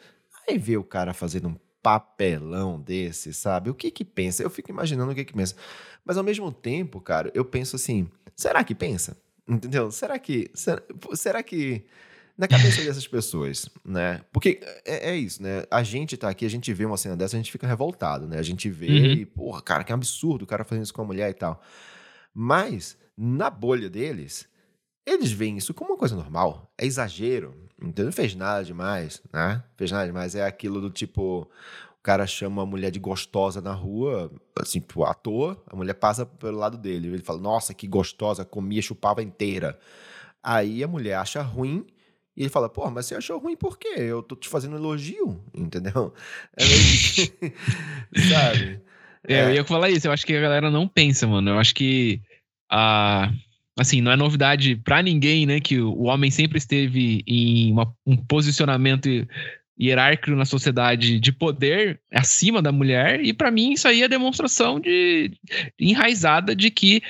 Aí 0.48 0.58
vê 0.58 0.78
o 0.78 0.84
cara 0.84 1.14
fazendo 1.14 1.50
um 1.50 1.56
papelão 1.88 2.82
desse, 2.82 3.34
sabe? 3.34 3.70
O 3.70 3.74
que 3.74 3.90
que 3.90 4.04
pensa? 4.04 4.44
Eu 4.44 4.50
fico 4.50 4.70
imaginando 4.70 5.14
o 5.14 5.16
que 5.16 5.24
que 5.24 5.32
pensa. 5.32 5.56
Mas 6.04 6.18
ao 6.18 6.24
mesmo 6.24 6.52
tempo, 6.52 7.00
cara, 7.00 7.32
eu 7.34 7.46
penso 7.46 7.78
assim: 7.78 8.10
será 8.36 8.62
que 8.62 8.76
pensa? 8.76 9.16
Entendeu? 9.48 9.90
Será 9.90 10.20
que. 10.20 10.52
Será, 10.54 10.82
será 11.14 11.42
que. 11.42 11.86
Na 12.38 12.46
cabeça 12.46 12.84
dessas 12.84 13.08
pessoas, 13.08 13.68
né? 13.84 14.22
Porque 14.32 14.60
é, 14.86 15.12
é, 15.12 15.16
isso, 15.16 15.42
né? 15.42 15.64
A 15.72 15.82
gente 15.82 16.16
tá 16.18 16.30
aqui, 16.30 16.46
a 16.46 16.50
gente 16.50 16.72
vê 16.72 16.86
uma 16.86 16.98
cena 16.98 17.16
dessa, 17.16 17.36
a 17.36 17.40
gente 17.40 17.52
fica 17.52 17.66
revoltado, 17.66 18.28
né? 18.28 18.38
A 18.38 18.44
gente 18.44 18.70
vê 18.70 18.88
uhum. 18.88 19.06
e, 19.14 19.26
porra, 19.26 19.62
cara, 19.62 19.84
que 19.84 19.92
absurdo 19.92 20.44
o 20.44 20.46
cara 20.46 20.64
fazendo 20.64 20.84
isso 20.84 20.94
com 20.94 21.02
a 21.02 21.06
mulher 21.06 21.32
e 21.32 21.34
tal. 21.34 21.60
Mas, 22.32 22.96
na 23.18 23.50
bolha 23.50 23.90
deles, 23.90 24.48
eles 25.04 25.32
veem 25.32 25.58
isso 25.58 25.74
como 25.74 25.94
uma 25.94 25.98
coisa 25.98 26.16
normal. 26.16 26.72
É 26.78 26.86
exagero. 26.86 27.56
Entendeu? 27.82 28.06
Não 28.06 28.12
fez 28.12 28.36
nada 28.36 28.64
demais, 28.64 29.22
né? 29.32 29.64
Fez 29.76 29.92
nada 29.92 30.06
demais. 30.06 30.36
É 30.36 30.46
aquilo 30.46 30.82
do 30.82 30.90
tipo: 30.90 31.50
cara 32.08 32.26
chama 32.26 32.64
a 32.64 32.66
mulher 32.66 32.90
de 32.90 33.00
gostosa 33.00 33.60
na 33.60 33.74
rua, 33.74 34.32
assim, 34.58 34.80
tipo, 34.80 35.04
à 35.04 35.14
toa, 35.14 35.62
a 35.68 35.76
mulher 35.76 35.94
passa 35.94 36.26
pelo 36.26 36.58
lado 36.58 36.78
dele. 36.78 37.10
Ele 37.10 37.22
fala, 37.22 37.38
nossa, 37.38 37.74
que 37.74 37.86
gostosa, 37.86 38.46
comia, 38.46 38.82
chupava 38.82 39.22
inteira. 39.22 39.78
Aí 40.42 40.82
a 40.82 40.88
mulher 40.88 41.16
acha 41.16 41.42
ruim 41.42 41.86
e 42.34 42.44
ele 42.44 42.50
fala, 42.50 42.70
pô, 42.70 42.90
mas 42.90 43.08
você 43.08 43.16
achou 43.16 43.38
ruim 43.40 43.58
por 43.58 43.78
quê? 43.78 43.96
Eu 43.98 44.24
tô 44.24 44.38
te 44.38 44.48
fazendo 44.48 44.78
elogio, 44.78 45.44
entendeu? 45.54 46.14
É 46.56 46.64
meio 46.64 46.80
que... 46.80 47.54
Sabe? 48.32 48.82
É, 49.28 49.34
é, 49.34 49.44
eu 49.44 49.54
ia 49.56 49.66
falar 49.66 49.90
isso, 49.90 50.08
eu 50.08 50.14
acho 50.14 50.26
que 50.26 50.34
a 50.34 50.40
galera 50.40 50.72
não 50.72 50.88
pensa, 50.88 51.28
mano. 51.28 51.50
Eu 51.50 51.60
acho 51.60 51.76
que 51.76 52.22
a. 52.72 53.30
Assim, 53.80 54.02
não 54.02 54.12
é 54.12 54.16
novidade 54.16 54.76
para 54.76 55.02
ninguém, 55.02 55.46
né, 55.46 55.60
que 55.60 55.80
o 55.80 56.04
homem 56.04 56.32
sempre 56.32 56.58
esteve 56.58 57.24
em 57.28 57.72
uma, 57.72 57.94
um 58.06 58.18
posicionamento 58.18 59.08
hierárquico 59.80 60.36
na 60.36 60.46
sociedade 60.46 61.20
de 61.20 61.32
poder 61.32 62.02
acima 62.12 62.62
da 62.62 62.72
mulher, 62.72 63.24
e 63.24 63.32
para 63.32 63.52
mim 63.52 63.74
isso 63.74 63.88
aí 63.88 64.02
é 64.02 64.08
demonstração 64.08 64.80
de 64.80 65.32
enraizada 65.80 66.56
de 66.56 66.72
que 66.72 67.04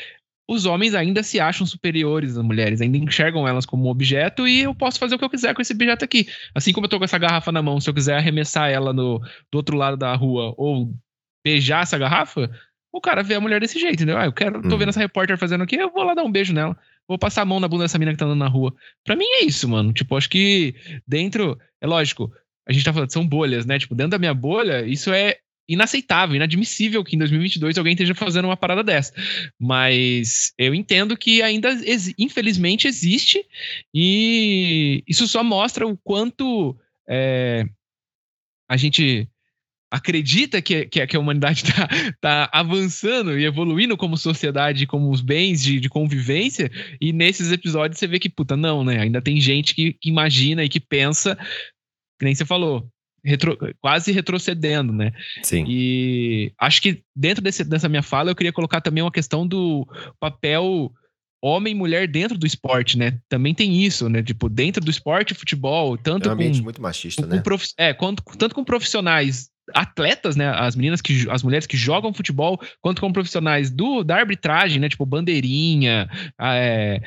os 0.50 0.66
homens 0.66 0.96
ainda 0.96 1.22
se 1.24 1.40
acham 1.40 1.66
superiores 1.66 2.38
às 2.38 2.44
mulheres, 2.44 2.82
ainda 2.82 2.98
enxergam 2.98 3.48
elas 3.48 3.66
como 3.66 3.90
objeto 3.90 4.48
e 4.48 4.62
eu 4.62 4.74
posso 4.74 4.98
fazer 4.98 5.16
o 5.16 5.20
que 5.20 5.26
eu 5.26 5.30
quiser 5.30 5.54
com 5.54 5.62
esse 5.62 5.74
objeto 5.74 6.06
aqui. 6.06 6.28
Assim 6.56 6.72
como 6.72 6.86
eu 6.86 6.90
tô 6.90 6.98
com 6.98 7.04
essa 7.04 7.18
garrafa 7.18 7.52
na 7.52 7.62
mão, 7.62 7.82
se 7.82 7.90
eu 7.90 7.94
quiser 7.94 8.18
arremessar 8.18 8.70
ela 8.70 8.94
no, 8.94 9.20
do 9.52 9.56
outro 9.56 9.76
lado 9.76 9.98
da 9.98 10.16
rua 10.16 10.54
ou 10.58 10.94
beijar 11.44 11.84
essa 11.84 11.98
garrafa, 11.98 12.50
o 12.98 13.02
cara 13.02 13.24
vê 13.24 13.36
a 13.36 13.42
mulher 13.42 13.60
desse 13.62 13.80
jeito, 13.80 13.96
entendeu? 13.96 14.18
Ah, 14.18 14.26
eu 14.26 14.34
quero, 14.34 14.62
tô 14.62 14.78
vendo 14.78 14.90
essa 14.90 15.00
repórter 15.00 15.38
fazendo 15.38 15.64
aqui, 15.64 15.76
eu 15.76 15.92
vou 15.92 16.04
lá 16.04 16.14
dar 16.14 16.24
um 16.24 16.32
beijo 16.32 16.54
nela. 16.54 16.78
Vou 17.08 17.18
passar 17.18 17.44
a 17.44 17.46
mão 17.46 17.60
na 17.60 17.68
bunda 17.68 17.86
dessa 17.86 17.98
mina 17.98 18.12
que 18.12 18.18
tá 18.18 18.26
andando 18.26 18.40
na 18.40 18.48
rua. 18.48 18.74
Pra 19.04 19.16
mim 19.16 19.26
é 19.26 19.46
isso, 19.46 19.68
mano. 19.70 19.94
Tipo, 19.94 20.18
acho 20.18 20.30
que 20.30 20.76
dentro. 21.08 21.58
É 21.80 21.88
lógico, 21.88 22.32
a 22.68 22.74
gente 22.74 22.84
tá 22.84 22.92
falando, 22.92 23.12
são 23.12 23.26
bolhas, 23.26 23.66
né? 23.66 23.80
Tipo, 23.80 23.96
dentro 23.96 24.12
da 24.12 24.20
minha 24.20 24.34
bolha, 24.34 24.86
isso 24.86 25.12
é 25.14 25.38
inaceitável, 25.70 26.36
inadmissível 26.36 27.04
que 27.04 27.16
em 27.16 27.20
2022 27.20 27.78
alguém 27.78 27.94
esteja 27.94 28.16
fazendo 28.16 28.46
uma 28.46 28.58
parada 28.58 28.84
dessa. 28.84 29.14
Mas 29.60 30.54
eu 30.58 30.74
entendo 30.74 31.18
que 31.18 31.42
ainda, 31.42 31.70
infelizmente, 32.18 32.88
existe 32.88 33.46
e 33.94 35.04
isso 35.08 35.28
só 35.28 35.44
mostra 35.44 35.86
o 35.86 35.98
quanto 35.98 36.76
é, 37.08 37.66
a 38.70 38.78
gente 38.78 39.28
acredita 39.90 40.62
que, 40.62 40.86
que, 40.86 41.06
que 41.06 41.16
a 41.16 41.20
humanidade 41.20 41.64
está 41.64 41.88
tá 42.22 42.50
avançando 42.52 43.38
e 43.38 43.46
evoluindo 43.46 43.96
como 43.96 44.18
sociedade, 44.18 44.86
como 44.86 45.10
os 45.10 45.22
bens 45.22 45.62
de, 45.62 45.80
de, 45.80 45.90
convivência, 45.90 46.70
e 47.00 47.14
nesses 47.14 47.52
episódios 47.52 48.00
você 48.00 48.08
vê 48.08 48.20
que, 48.20 48.30
puta, 48.30 48.58
não, 48.58 48.84
né? 48.84 49.00
Ainda 49.00 49.22
tem 49.22 49.40
gente 49.40 49.74
que, 49.74 49.94
que 49.94 50.10
imagina 50.10 50.64
e 50.64 50.70
que 50.70 50.80
pensa, 50.80 51.36
que 52.20 52.26
nem 52.26 52.36
você 52.36 52.46
falou, 52.46 52.88
retro, 53.24 53.58
quase 53.82 54.12
retrocedendo, 54.12 54.92
né? 54.92 55.12
Sim. 55.42 55.66
E 55.68 56.52
acho 56.60 56.82
que 56.82 57.04
dentro 57.16 57.44
desse, 57.44 57.64
dessa 57.64 57.90
minha 57.90 58.04
fala 58.04 58.32
eu 58.32 58.36
queria 58.36 58.54
colocar 58.54 58.82
também 58.82 59.04
uma 59.04 59.12
questão 59.12 59.48
do 59.48 59.88
papel 60.20 60.92
homem 61.42 61.72
e 61.72 61.76
mulher 61.76 62.08
dentro 62.08 62.38
do 62.38 62.48
esporte, 62.48 62.98
né? 62.98 63.20
Também 63.30 63.54
tem 63.54 63.84
isso, 63.84 64.10
né? 64.10 64.24
Tipo, 64.24 64.50
dentro 64.50 64.84
do 64.84 64.92
esporte 64.92 65.34
futebol, 65.34 65.98
tanto 65.98 66.28
é 66.28 66.32
um 66.32 66.34
ambiente 66.34 66.58
com, 66.58 66.64
muito 66.64 66.82
machista, 66.82 67.22
com 67.22 67.30
né? 67.30 67.42
Prof, 67.42 67.68
é, 67.78 67.94
quanto, 67.94 68.24
tanto 68.38 68.56
com 68.56 68.64
profissionais 68.64 69.50
atletas, 69.74 70.36
né, 70.36 70.50
as 70.50 70.76
meninas 70.76 71.02
que 71.02 71.30
as 71.30 71.44
mulheres 71.44 71.68
que 71.68 71.78
jogam 71.78 72.14
futebol, 72.14 72.60
quanto 72.82 73.02
com 73.02 73.12
profissionais 73.12 73.70
do 73.70 74.04
da 74.04 74.18
arbitragem, 74.18 74.80
né, 74.80 74.90
tipo 74.90 75.06
bandeirinha, 75.06 76.10
é, 76.40 77.02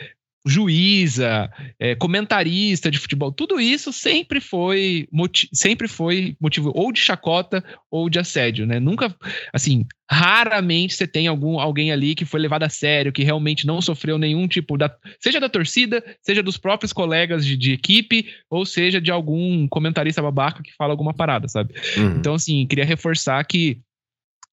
juíza, 0.47 1.51
é, 1.79 1.95
comentarista 1.95 2.91
de 2.91 2.99
futebol, 2.99 3.31
tudo 3.31 3.61
isso 3.61 3.93
sempre 3.93 4.41
foi 4.41 5.07
sempre 5.53 5.87
foi 5.87 6.37
motivo 6.41 6.73
ou 6.75 6.91
de 6.91 7.01
chacota 7.01 7.63
ou 7.91 8.09
de 8.09 8.19
assédio, 8.19 8.67
né? 8.67 8.81
Nunca, 8.81 9.15
assim, 9.53 9.87
raramente 10.11 10.95
você 10.95 11.07
tem 11.07 11.27
algum 11.27 11.61
alguém 11.61 11.93
ali 11.93 12.15
que 12.15 12.25
foi 12.25 12.41
levado 12.41 12.63
a 12.63 12.71
sério, 12.71 13.13
que 13.13 13.23
realmente 13.23 13.67
não 13.67 13.83
sofreu 13.83 14.17
nenhum 14.17 14.49
tipo 14.49 14.79
da, 14.79 14.91
seja 15.19 15.39
da 15.39 15.49
torcida, 15.49 16.03
seja 16.23 16.43
dos 16.43 16.57
próprios 16.57 16.93
colegas 16.93 17.45
de, 17.45 17.57
de 17.57 17.73
equipe, 17.73 18.27
ou 18.49 18.65
seja 18.65 19.01
de 19.01 19.11
algum 19.11 19.69
comentarista 19.69 20.23
babaca 20.23 20.63
que 20.63 20.75
fala 20.75 20.93
alguma 20.93 21.13
parada, 21.13 21.49
sabe? 21.49 21.75
Uhum. 21.99 22.17
Então, 22.17 22.35
assim, 22.35 22.67
queria 22.67 22.85
reforçar 22.85 23.45
que 23.45 23.79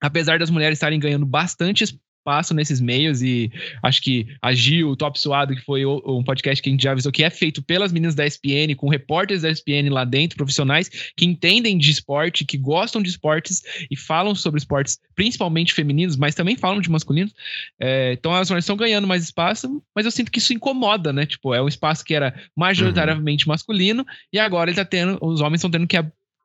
apesar 0.02 0.38
das 0.38 0.50
mulheres 0.50 0.78
estarem 0.78 1.00
ganhando 1.00 1.26
bastante 1.26 1.98
espaço 2.28 2.54
nesses 2.54 2.82
meios 2.82 3.22
e 3.22 3.50
acho 3.82 4.02
que 4.02 4.28
a 4.42 4.54
Gil, 4.54 4.90
o 4.90 4.96
Top 4.98 5.18
Suado, 5.18 5.56
que 5.56 5.62
foi 5.62 5.86
um 5.86 6.22
podcast 6.24 6.62
que 6.62 6.70
a 6.70 6.72
gente 6.72 6.84
já 6.84 6.92
avisou 6.92 7.12
que 7.12 7.24
é 7.24 7.30
feito 7.30 7.64
pelas 7.64 7.94
meninas 7.94 8.16
da 8.16 8.26
ESPN, 8.26 8.76
com 8.76 8.90
repórteres 8.90 9.44
da 9.44 9.50
ESPN 9.50 9.90
lá 9.90 10.04
dentro, 10.04 10.36
profissionais 10.36 10.90
que 11.16 11.26
entendem 11.26 11.78
de 11.78 11.90
esporte, 11.90 12.44
que 12.44 12.58
gostam 12.58 13.02
de 13.02 13.10
esportes 13.10 13.64
e 13.90 13.96
falam 13.96 14.36
sobre 14.36 14.58
esportes, 14.58 15.00
principalmente 15.16 15.74
femininos, 15.74 16.18
mas 16.18 16.36
também 16.36 16.58
falam 16.58 16.82
de 16.82 16.92
masculinos. 16.92 17.34
É, 17.80 18.14
então 18.14 18.34
as 18.34 18.50
mulheres 18.50 18.66
estão 18.66 18.76
ganhando 18.76 19.08
mais 19.08 19.24
espaço, 19.24 19.82
mas 19.96 20.06
eu 20.06 20.12
sinto 20.12 20.32
que 20.32 20.40
isso 20.40 20.54
incomoda, 20.54 21.14
né? 21.14 21.26
Tipo, 21.26 21.54
é 21.54 21.62
um 21.62 21.68
espaço 21.68 22.04
que 22.04 22.14
era 22.14 22.36
majoritariamente 22.56 23.46
uhum. 23.46 23.54
masculino 23.54 24.06
e 24.34 24.38
agora 24.38 24.70
ele 24.70 24.76
tá 24.76 24.86
tendo, 24.86 25.18
os 25.22 25.40
homens 25.40 25.60
estão 25.60 25.72
tendo 25.72 25.88
que 25.88 25.96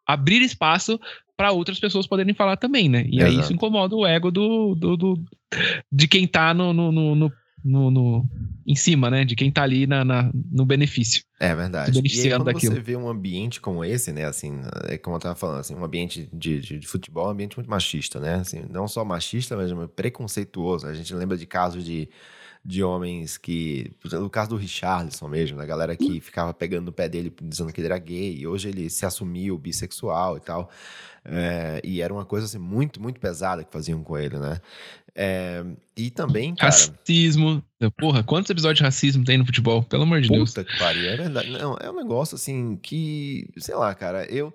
abrir 0.07 0.43
espaço 0.43 0.99
para 1.37 1.53
outras 1.53 1.81
pessoas 1.81 2.07
poderem 2.07 2.35
falar 2.35 2.57
também, 2.57 2.89
né? 2.89 3.05
E 3.09 3.17
Exato. 3.17 3.31
aí 3.31 3.41
isso 3.41 3.53
incomoda 3.53 3.97
o 3.97 4.07
ego 4.07 4.31
do, 4.31 4.75
do, 4.75 4.97
do 4.97 5.25
de 5.91 6.07
quem 6.07 6.27
tá 6.27 6.55
no, 6.55 6.73
no, 6.73 6.93
no, 6.93 7.33
no, 7.65 7.91
no, 7.91 8.31
em 8.67 8.75
cima, 8.75 9.11
né? 9.11 9.25
De 9.25 9.35
quem 9.35 9.51
tá 9.51 9.63
ali 9.63 9.87
na, 9.87 10.05
na 10.05 10.31
no 10.51 10.65
benefício. 10.65 11.25
É 11.41 11.55
verdade. 11.55 11.87
Se 11.87 11.93
beneficiando 11.95 12.29
e 12.29 12.33
aí, 12.33 12.39
quando 12.39 12.55
daquilo. 12.55 12.75
você 12.75 12.81
vê 12.81 12.97
um 12.97 13.09
ambiente 13.09 13.61
como 13.61 13.85
esse, 13.85 14.13
né? 14.13 14.25
Assim, 14.25 14.61
é 14.85 14.99
como 14.99 15.17
eu 15.17 15.21
tava 15.21 15.35
falando, 15.35 15.61
assim, 15.61 15.75
um 15.75 15.85
ambiente 15.85 16.29
de, 16.33 16.61
de, 16.61 16.79
de 16.79 16.87
futebol, 16.87 17.27
um 17.27 17.31
ambiente 17.31 17.57
muito 17.57 17.71
machista, 17.71 18.21
né? 18.21 18.37
Assim, 18.37 18.65
não 18.71 18.87
só 18.87 19.05
machista, 19.05 19.57
mas 19.57 19.73
preconceituoso. 19.97 20.87
A 20.87 20.95
gente 20.95 21.15
lembra 21.15 21.37
de 21.37 21.47
casos 21.47 21.85
de 21.85 22.09
de 22.65 22.83
homens 22.83 23.37
que. 23.37 23.91
No 24.05 24.31
caso 24.31 24.51
do 24.51 24.57
Richardson 24.57 25.29
mesmo, 25.29 25.59
da 25.59 25.67
galera 25.67 25.97
que 25.97 26.21
ficava 26.21 26.55
pegando 26.55 26.87
no 26.87 26.93
pé 26.93 27.09
dele 27.09 27.33
dizendo 27.43 27.73
que 27.73 27.81
ele 27.81 27.89
era 27.89 27.99
gay, 27.99 28.37
e 28.37 28.47
hoje 28.47 28.69
ele 28.69 28.89
se 28.89 29.05
assumiu 29.05 29.59
bissexual 29.59 30.37
e 30.37 30.41
tal. 30.41 30.71
É, 31.25 31.81
e 31.85 32.01
era 32.01 32.13
uma 32.13 32.25
coisa 32.25 32.47
assim, 32.47 32.59
muito, 32.59 33.01
muito 33.01 33.21
pesada 33.21 33.63
que 33.63 33.73
faziam 33.73 34.03
com 34.03 34.19
ele, 34.19 34.39
né? 34.39 34.61
É, 35.15 35.65
e 35.97 36.11
também, 36.11 36.55
cara... 36.55 36.73
Racismo. 36.73 37.63
Porra, 37.99 38.23
quantos 38.23 38.51
episódios 38.51 38.79
de 38.79 38.85
racismo 38.85 39.25
tem 39.25 39.39
no 39.39 39.45
futebol? 39.45 39.83
Pelo 39.83 40.05
amor 40.05 40.21
de 40.21 40.29
Deus. 40.29 40.51
Puta 40.51 40.65
que 40.65 40.79
pariu, 40.79 41.09
é 41.09 41.17
verdade. 41.17 41.51
Não, 41.51 41.77
é 41.81 41.91
um 41.91 41.97
negócio 41.97 42.35
assim 42.35 42.77
que, 42.77 43.49
sei 43.59 43.75
lá, 43.75 43.95
cara, 43.95 44.25
eu... 44.27 44.55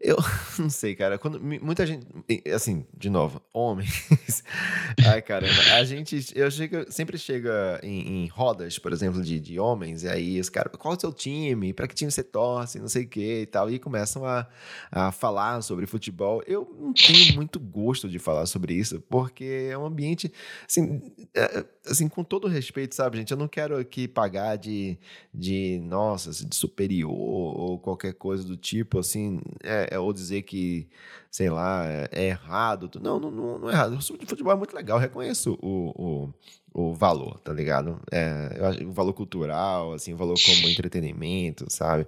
Eu 0.00 0.16
não 0.58 0.70
sei, 0.70 0.96
cara. 0.96 1.18
Quando 1.18 1.38
muita 1.38 1.84
gente, 1.84 2.06
assim, 2.54 2.86
de 2.96 3.10
novo, 3.10 3.42
homens. 3.52 4.42
Ai, 5.06 5.20
caramba. 5.20 5.60
A 5.74 5.84
gente, 5.84 6.32
eu 6.34 6.50
chego, 6.50 6.90
sempre 6.90 7.18
chega 7.18 7.78
em, 7.82 8.24
em, 8.24 8.26
rodas, 8.28 8.78
por 8.78 8.94
exemplo, 8.94 9.22
de, 9.22 9.38
de 9.38 9.60
homens, 9.60 10.02
e 10.02 10.08
aí 10.08 10.40
os 10.40 10.48
caras, 10.48 10.72
qual 10.78 10.94
é 10.94 10.96
o 10.96 11.00
seu 11.00 11.12
time? 11.12 11.74
Para 11.74 11.86
que 11.86 11.94
time 11.94 12.10
você 12.10 12.22
torce? 12.22 12.78
Não 12.78 12.88
sei 12.88 13.04
o 13.04 13.08
que 13.08 13.42
e 13.42 13.46
tal. 13.46 13.70
E 13.70 13.78
começam 13.78 14.24
a, 14.24 14.46
a 14.90 15.12
falar 15.12 15.60
sobre 15.60 15.86
futebol. 15.86 16.42
Eu 16.46 16.74
não 16.80 16.94
tenho 16.94 17.34
muito 17.34 17.60
gosto 17.60 18.08
de 18.08 18.18
falar 18.18 18.46
sobre 18.46 18.72
isso, 18.72 19.02
porque 19.02 19.68
é 19.70 19.76
um 19.76 19.84
ambiente, 19.84 20.32
assim, 20.66 21.02
é, 21.34 21.62
assim 21.86 22.08
com 22.08 22.24
todo 22.24 22.48
respeito, 22.48 22.94
sabe, 22.94 23.18
gente? 23.18 23.32
Eu 23.32 23.36
não 23.36 23.48
quero 23.48 23.76
aqui 23.76 24.08
pagar 24.08 24.56
de, 24.56 24.98
de 25.34 25.78
nossa, 25.82 26.30
de 26.30 26.56
superior 26.56 27.10
ou 27.10 27.78
qualquer 27.78 28.14
coisa 28.14 28.44
do 28.44 28.56
tipo, 28.56 28.98
assim. 28.98 29.40
É, 29.62 29.89
é, 29.90 29.98
ou 29.98 30.12
dizer 30.12 30.42
que, 30.42 30.88
sei 31.30 31.50
lá, 31.50 31.84
é, 31.84 32.08
é 32.12 32.26
errado. 32.28 32.90
Não, 33.02 33.18
não, 33.18 33.30
não, 33.30 33.68
é 33.68 33.72
errado. 33.72 33.96
O 33.96 34.00
futebol 34.00 34.52
é 34.52 34.56
muito 34.56 34.74
legal, 34.74 34.96
eu 34.98 35.00
reconheço 35.00 35.58
o, 35.60 35.92
o, 35.94 36.34
o 36.72 36.94
valor, 36.94 37.40
tá 37.40 37.52
ligado? 37.52 38.00
É, 38.10 38.84
o 38.86 38.92
valor 38.92 39.12
cultural, 39.12 39.92
assim, 39.92 40.12
o 40.12 40.16
valor 40.16 40.36
como 40.44 40.68
entretenimento, 40.68 41.66
sabe? 41.68 42.06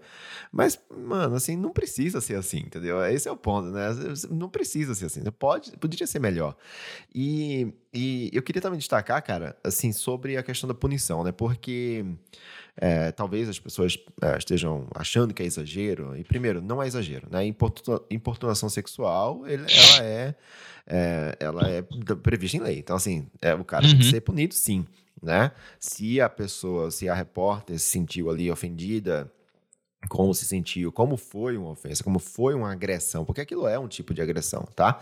Mas, 0.53 0.79
mano, 0.89 1.35
assim, 1.35 1.57
não 1.57 1.71
precisa 1.71 2.21
ser 2.21 2.37
assim, 2.37 2.59
entendeu? 2.61 3.05
Esse 3.05 3.29
é 3.29 3.33
o 3.33 3.37
ponto, 3.37 3.69
né? 3.69 3.89
Não 4.31 4.49
precisa 4.49 4.95
ser 4.95 5.07
assim. 5.07 5.21
Pode, 5.39 5.73
poderia 5.73 6.07
ser 6.07 6.21
melhor. 6.21 6.57
E, 7.12 7.75
e 7.93 8.31
eu 8.33 8.43
queria 8.43 8.62
também 8.62 8.79
destacar, 8.79 9.21
cara, 9.23 9.57
assim, 9.65 9.93
sobre 9.93 10.37
a 10.37 10.43
questão 10.43 10.69
da 10.69 10.75
punição, 10.75 11.25
né? 11.25 11.33
Porque 11.33 12.05
é, 12.76 13.12
talvez 13.12 13.49
as 13.49 13.59
pessoas 13.59 13.99
é, 14.21 14.38
estejam 14.38 14.87
achando 14.95 15.35
que 15.35 15.43
é 15.43 15.47
exagero. 15.47 16.17
E, 16.17 16.25
primeiro, 16.25 16.62
não 16.62 16.83
é 16.83 16.87
exagero. 16.87 17.29
Né? 17.31 17.45
Importunação 18.11 18.69
sexual, 18.69 19.47
ele, 19.47 19.64
ela, 19.71 20.05
é, 20.05 20.35
é, 20.87 21.37
ela 21.38 21.69
é 21.69 21.83
prevista 22.23 22.57
em 22.57 22.61
lei. 22.61 22.79
Então, 22.79 22.97
assim, 22.97 23.26
é, 23.41 23.55
o 23.55 23.64
cara 23.64 23.85
uhum. 23.85 23.91
tem 23.91 23.99
que 23.99 24.05
uhum. 24.07 24.11
ser 24.11 24.21
punido, 24.21 24.55
sim. 24.55 24.87
Né? 25.23 25.52
Se 25.79 26.21
a 26.21 26.29
pessoa, 26.29 26.91
se 26.91 27.09
a 27.09 27.14
repórter 27.14 27.79
se 27.79 27.87
sentiu 27.87 28.31
ali 28.31 28.50
ofendida, 28.50 29.31
como 30.09 30.35
se 30.35 30.45
sentiu, 30.45 30.91
como 30.91 31.17
foi 31.17 31.57
uma 31.57 31.71
ofensa, 31.71 32.02
como 32.02 32.19
foi 32.19 32.55
uma 32.55 32.73
agressão, 32.73 33.25
porque 33.25 33.41
aquilo 33.41 33.69
é 33.69 33.79
um 33.79 33.87
tipo 33.87 34.12
de 34.12 34.21
agressão, 34.21 34.67
tá? 34.75 34.99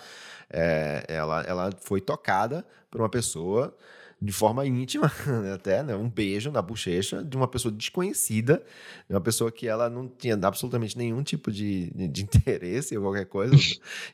É, 0.50 1.04
ela, 1.08 1.42
ela 1.42 1.70
foi 1.80 2.02
tocada 2.02 2.66
por 2.90 3.00
uma 3.00 3.08
pessoa 3.08 3.74
de 4.22 4.32
forma 4.32 4.66
íntima, 4.66 5.10
até, 5.54 5.82
né? 5.82 5.96
Um 5.96 6.08
beijo 6.08 6.50
na 6.50 6.60
bochecha 6.60 7.24
de 7.24 7.36
uma 7.36 7.48
pessoa 7.48 7.72
desconhecida, 7.72 8.62
de 9.08 9.14
uma 9.14 9.20
pessoa 9.20 9.50
que 9.50 9.66
ela 9.66 9.88
não 9.88 10.06
tinha 10.08 10.38
absolutamente 10.42 10.98
nenhum 10.98 11.22
tipo 11.22 11.50
de, 11.50 11.90
de 12.08 12.22
interesse 12.36 12.96
ou 12.96 13.04
qualquer 13.04 13.26
coisa. 13.26 13.54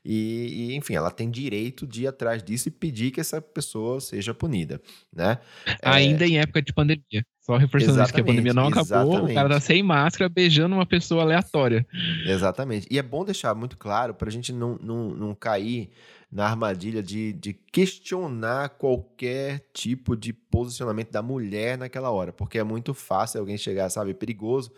e, 0.04 0.70
e, 0.70 0.76
enfim, 0.76 0.94
ela 0.94 1.10
tem 1.10 1.28
direito 1.28 1.86
de 1.86 2.02
ir 2.02 2.06
atrás 2.06 2.42
disso 2.42 2.68
e 2.68 2.70
pedir 2.70 3.10
que 3.10 3.20
essa 3.20 3.42
pessoa 3.42 4.00
seja 4.00 4.32
punida, 4.32 4.80
né? 5.12 5.38
Ainda 5.82 6.25
é... 6.25 6.28
em 6.28 6.38
época 6.38 6.62
de 6.62 6.72
pandemia. 6.72 7.25
Só 7.40 7.56
reforçando 7.56 8.02
isso, 8.02 8.12
que 8.12 8.20
a 8.20 8.25
pandemia 8.25 8.52
não 8.52 8.66
acabou, 8.66 8.82
exatamente. 8.82 9.30
o 9.30 9.34
cara 9.34 9.48
tá 9.48 9.60
sem 9.60 9.80
máscara 9.80 10.28
beijando 10.28 10.75
uma 10.75 10.84
pessoa 10.84 11.22
aleatória. 11.22 11.86
Exatamente. 12.26 12.88
E 12.90 12.98
é 12.98 13.02
bom 13.02 13.25
deixar 13.25 13.54
muito 13.54 13.76
claro 13.76 14.14
para 14.14 14.28
a 14.28 14.32
gente 14.32 14.52
não, 14.52 14.76
não, 14.82 15.10
não 15.10 15.32
cair 15.32 15.90
na 16.37 16.45
armadilha 16.45 17.02
de, 17.02 17.33
de 17.33 17.55
questionar 17.55 18.69
qualquer 18.69 19.66
tipo 19.73 20.14
de 20.14 20.35
posicionamento 20.35 21.11
da 21.11 21.23
mulher 21.23 21.78
naquela 21.78 22.11
hora, 22.11 22.31
porque 22.31 22.59
é 22.59 22.62
muito 22.62 22.93
fácil 22.93 23.40
alguém 23.40 23.57
chegar, 23.57 23.88
sabe, 23.88 24.11
é 24.11 24.14
perigoso 24.14 24.71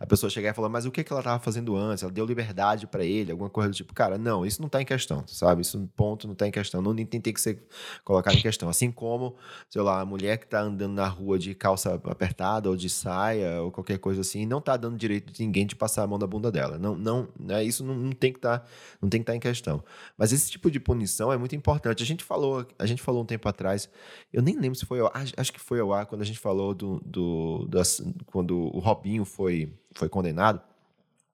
a 0.00 0.06
pessoa 0.06 0.28
chegar 0.28 0.50
e 0.50 0.52
falar, 0.52 0.68
mas 0.68 0.86
o 0.86 0.90
que, 0.90 1.04
que 1.04 1.12
ela 1.12 1.20
estava 1.20 1.38
fazendo 1.38 1.76
antes? 1.76 2.02
Ela 2.02 2.10
deu 2.10 2.26
liberdade 2.26 2.88
para 2.88 3.04
ele, 3.04 3.30
alguma 3.30 3.48
coisa 3.48 3.70
do 3.70 3.74
tipo, 3.76 3.94
cara, 3.94 4.18
não, 4.18 4.44
isso 4.44 4.60
não 4.60 4.66
está 4.66 4.82
em 4.82 4.84
questão, 4.84 5.24
sabe? 5.28 5.62
Isso 5.62 5.88
ponto 5.94 6.26
não 6.26 6.32
está 6.32 6.48
em 6.48 6.50
questão, 6.50 6.82
não 6.82 6.92
tem, 6.92 7.06
tem 7.06 7.32
que 7.32 7.40
ser 7.40 7.62
colocado 8.04 8.36
em 8.36 8.42
questão. 8.42 8.68
Assim 8.68 8.90
como, 8.90 9.36
sei 9.70 9.82
lá, 9.82 10.00
a 10.00 10.04
mulher 10.04 10.38
que 10.38 10.46
está 10.46 10.62
andando 10.62 10.94
na 10.94 11.06
rua 11.06 11.38
de 11.38 11.54
calça 11.54 11.94
apertada 11.94 12.68
ou 12.68 12.76
de 12.76 12.90
saia 12.90 13.62
ou 13.62 13.70
qualquer 13.70 13.98
coisa 13.98 14.20
assim, 14.20 14.46
não 14.46 14.58
está 14.58 14.76
dando 14.76 14.96
direito 14.96 15.32
de 15.32 15.44
ninguém 15.44 15.64
de 15.64 15.76
passar 15.76 16.02
a 16.02 16.06
mão 16.08 16.18
na 16.18 16.26
bunda 16.26 16.50
dela. 16.50 16.76
Não, 16.76 16.96
não, 16.96 17.28
né? 17.38 17.62
Isso 17.62 17.84
não, 17.84 17.94
não 17.94 18.12
tem 18.12 18.32
que 18.32 18.38
estar, 18.38 18.58
tá, 18.58 18.66
não 19.00 19.08
tem 19.08 19.20
que 19.20 19.22
estar 19.22 19.32
tá 19.32 19.36
em 19.36 19.40
questão. 19.40 19.84
Mas 20.18 20.32
esse 20.32 20.50
tipo 20.50 20.70
de 20.70 20.80
punição 20.80 21.03
é 21.32 21.36
muito 21.36 21.54
importante. 21.54 22.02
A 22.02 22.06
gente 22.06 22.24
falou, 22.24 22.66
a 22.78 22.86
gente 22.86 23.02
falou 23.02 23.22
um 23.22 23.26
tempo 23.26 23.48
atrás, 23.48 23.88
eu 24.32 24.42
nem 24.42 24.58
lembro 24.58 24.78
se 24.78 24.86
foi 24.86 25.00
ao 25.00 25.06
ar, 25.08 25.24
acho 25.36 25.52
que 25.52 25.60
foi 25.60 25.80
ao 25.80 25.92
ar 25.92 26.06
quando 26.06 26.22
a 26.22 26.24
gente 26.24 26.38
falou 26.38 26.74
do, 26.74 27.00
do, 27.04 27.66
do 27.68 27.80
quando 28.26 28.58
o 28.58 28.78
Robinho 28.78 29.24
foi, 29.24 29.72
foi 29.94 30.08
condenado, 30.08 30.60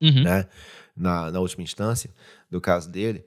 uhum. 0.01 0.23
né, 0.23 0.47
na, 0.95 1.31
na 1.31 1.39
última 1.39 1.63
instância 1.63 2.09
do 2.49 2.59
caso 2.59 2.89
dele. 2.89 3.25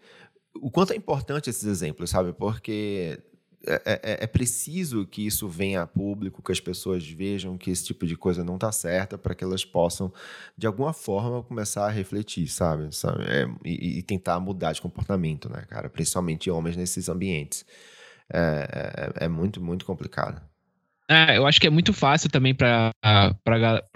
O 0.60 0.70
quanto 0.70 0.92
é 0.92 0.96
importante 0.96 1.50
esses 1.50 1.64
exemplos, 1.64 2.10
sabe? 2.10 2.32
Porque 2.32 3.18
é, 3.66 4.00
é, 4.02 4.24
é, 4.24 4.26
preciso 4.26 5.06
que 5.06 5.26
isso 5.26 5.48
venha 5.48 5.82
a 5.82 5.86
público, 5.86 6.42
que 6.42 6.52
as 6.52 6.60
pessoas 6.60 7.06
vejam 7.06 7.56
que 7.56 7.70
esse 7.70 7.84
tipo 7.84 8.06
de 8.06 8.16
coisa 8.16 8.44
não 8.44 8.56
está 8.56 8.70
certa, 8.70 9.16
para 9.16 9.34
que 9.34 9.42
elas 9.42 9.64
possam, 9.64 10.12
de 10.56 10.66
alguma 10.66 10.92
forma, 10.92 11.42
começar 11.42 11.86
a 11.86 11.90
refletir, 11.90 12.46
sabe? 12.48 12.94
sabe? 12.94 13.24
É, 13.24 13.46
e, 13.64 13.98
e, 13.98 14.02
tentar 14.02 14.38
mudar 14.40 14.72
de 14.72 14.82
comportamento, 14.82 15.48
né, 15.48 15.64
cara? 15.68 15.88
Principalmente 15.88 16.50
homens 16.50 16.76
nesses 16.76 17.08
ambientes. 17.08 17.64
É, 18.32 19.12
é, 19.20 19.24
é 19.24 19.28
muito, 19.28 19.62
muito 19.62 19.84
complicado. 19.84 20.42
É, 21.08 21.36
eu 21.36 21.46
acho 21.46 21.60
que 21.60 21.66
é 21.66 21.70
muito 21.70 21.92
fácil 21.92 22.30
também 22.30 22.54
para 22.54 22.92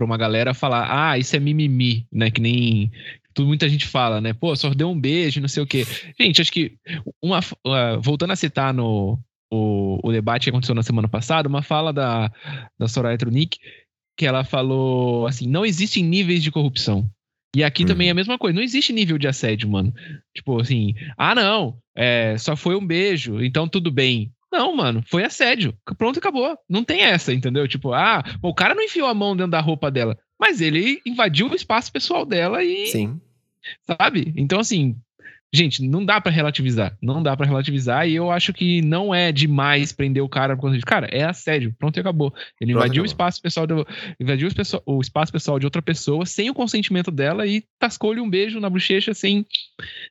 uma 0.00 0.16
galera 0.18 0.52
falar, 0.52 0.88
ah, 0.90 1.18
isso 1.18 1.34
é 1.34 1.40
mimimi, 1.40 2.06
né? 2.12 2.30
Que 2.30 2.40
nem 2.40 2.90
muita 3.38 3.68
gente 3.68 3.86
fala, 3.86 4.20
né? 4.20 4.32
Pô, 4.32 4.54
só 4.56 4.70
deu 4.70 4.90
um 4.90 5.00
beijo, 5.00 5.40
não 5.40 5.48
sei 5.48 5.62
o 5.62 5.66
quê. 5.66 5.86
Gente, 6.20 6.42
acho 6.42 6.52
que 6.52 6.76
uma, 7.22 7.38
uh, 7.38 8.00
voltando 8.00 8.32
a 8.32 8.36
citar 8.36 8.74
no 8.74 9.18
o, 9.50 9.98
o 10.02 10.12
debate 10.12 10.44
que 10.44 10.50
aconteceu 10.50 10.74
na 10.74 10.82
semana 10.82 11.08
passada, 11.08 11.48
uma 11.48 11.62
fala 11.62 11.92
da, 11.92 12.30
da 12.78 12.88
Soraya 12.88 13.18
Tronic, 13.18 13.58
que 14.16 14.26
ela 14.26 14.44
falou 14.44 15.26
assim: 15.26 15.48
não 15.48 15.64
existem 15.64 16.02
níveis 16.02 16.42
de 16.42 16.50
corrupção. 16.50 17.08
E 17.56 17.64
aqui 17.64 17.82
uhum. 17.82 17.88
também 17.88 18.08
é 18.08 18.10
a 18.10 18.14
mesma 18.14 18.38
coisa, 18.38 18.54
não 18.54 18.62
existe 18.62 18.92
nível 18.92 19.16
de 19.16 19.26
assédio, 19.26 19.68
mano. 19.68 19.92
Tipo 20.34 20.60
assim, 20.60 20.94
ah, 21.16 21.34
não, 21.34 21.78
é, 21.96 22.36
só 22.36 22.54
foi 22.54 22.76
um 22.76 22.86
beijo, 22.86 23.42
então 23.42 23.66
tudo 23.66 23.90
bem. 23.90 24.30
Não, 24.52 24.74
mano, 24.74 25.02
foi 25.06 25.24
assédio. 25.24 25.74
Pronto, 25.96 26.18
acabou. 26.18 26.56
Não 26.68 26.82
tem 26.82 27.02
essa, 27.02 27.32
entendeu? 27.32 27.68
Tipo, 27.68 27.92
ah, 27.92 28.22
o 28.42 28.54
cara 28.54 28.74
não 28.74 28.82
enfiou 28.82 29.08
a 29.08 29.14
mão 29.14 29.36
dentro 29.36 29.52
da 29.52 29.60
roupa 29.60 29.90
dela, 29.90 30.16
mas 30.38 30.60
ele 30.60 31.00
invadiu 31.04 31.48
o 31.48 31.54
espaço 31.54 31.92
pessoal 31.92 32.24
dela 32.24 32.62
e. 32.62 32.86
Sim. 32.86 33.20
Sabe? 33.86 34.32
Então, 34.36 34.60
assim, 34.60 34.96
gente, 35.52 35.82
não 35.82 36.04
dá 36.04 36.20
para 36.20 36.32
relativizar. 36.32 36.96
Não 37.00 37.22
dá 37.22 37.36
para 37.36 37.46
relativizar. 37.46 38.08
E 38.08 38.14
eu 38.14 38.30
acho 38.30 38.52
que 38.52 38.82
não 38.82 39.14
é 39.14 39.32
demais 39.32 39.92
prender 39.92 40.22
o 40.22 40.28
cara 40.28 40.56
por 40.56 40.62
conta 40.62 40.78
de. 40.78 40.84
Cara, 40.84 41.06
é 41.10 41.24
assédio. 41.24 41.74
Pronto 41.78 41.96
e 41.96 42.00
acabou. 42.00 42.32
Ele 42.60 42.72
Pronto, 42.72 42.84
invadiu 42.84 43.02
acabou. 43.02 43.02
o 43.02 43.06
espaço 43.06 43.42
pessoal 43.42 43.66
do, 43.66 43.86
invadiu 44.20 44.48
o, 44.86 44.96
o 44.96 45.00
espaço 45.00 45.32
pessoal 45.32 45.58
de 45.58 45.66
outra 45.66 45.82
pessoa 45.82 46.26
sem 46.26 46.50
o 46.50 46.54
consentimento 46.54 47.10
dela 47.10 47.46
e 47.46 47.64
tascou-lhe 47.78 48.20
um 48.20 48.28
beijo 48.28 48.60
na 48.60 48.70
bochecha 48.70 49.14
sem 49.14 49.46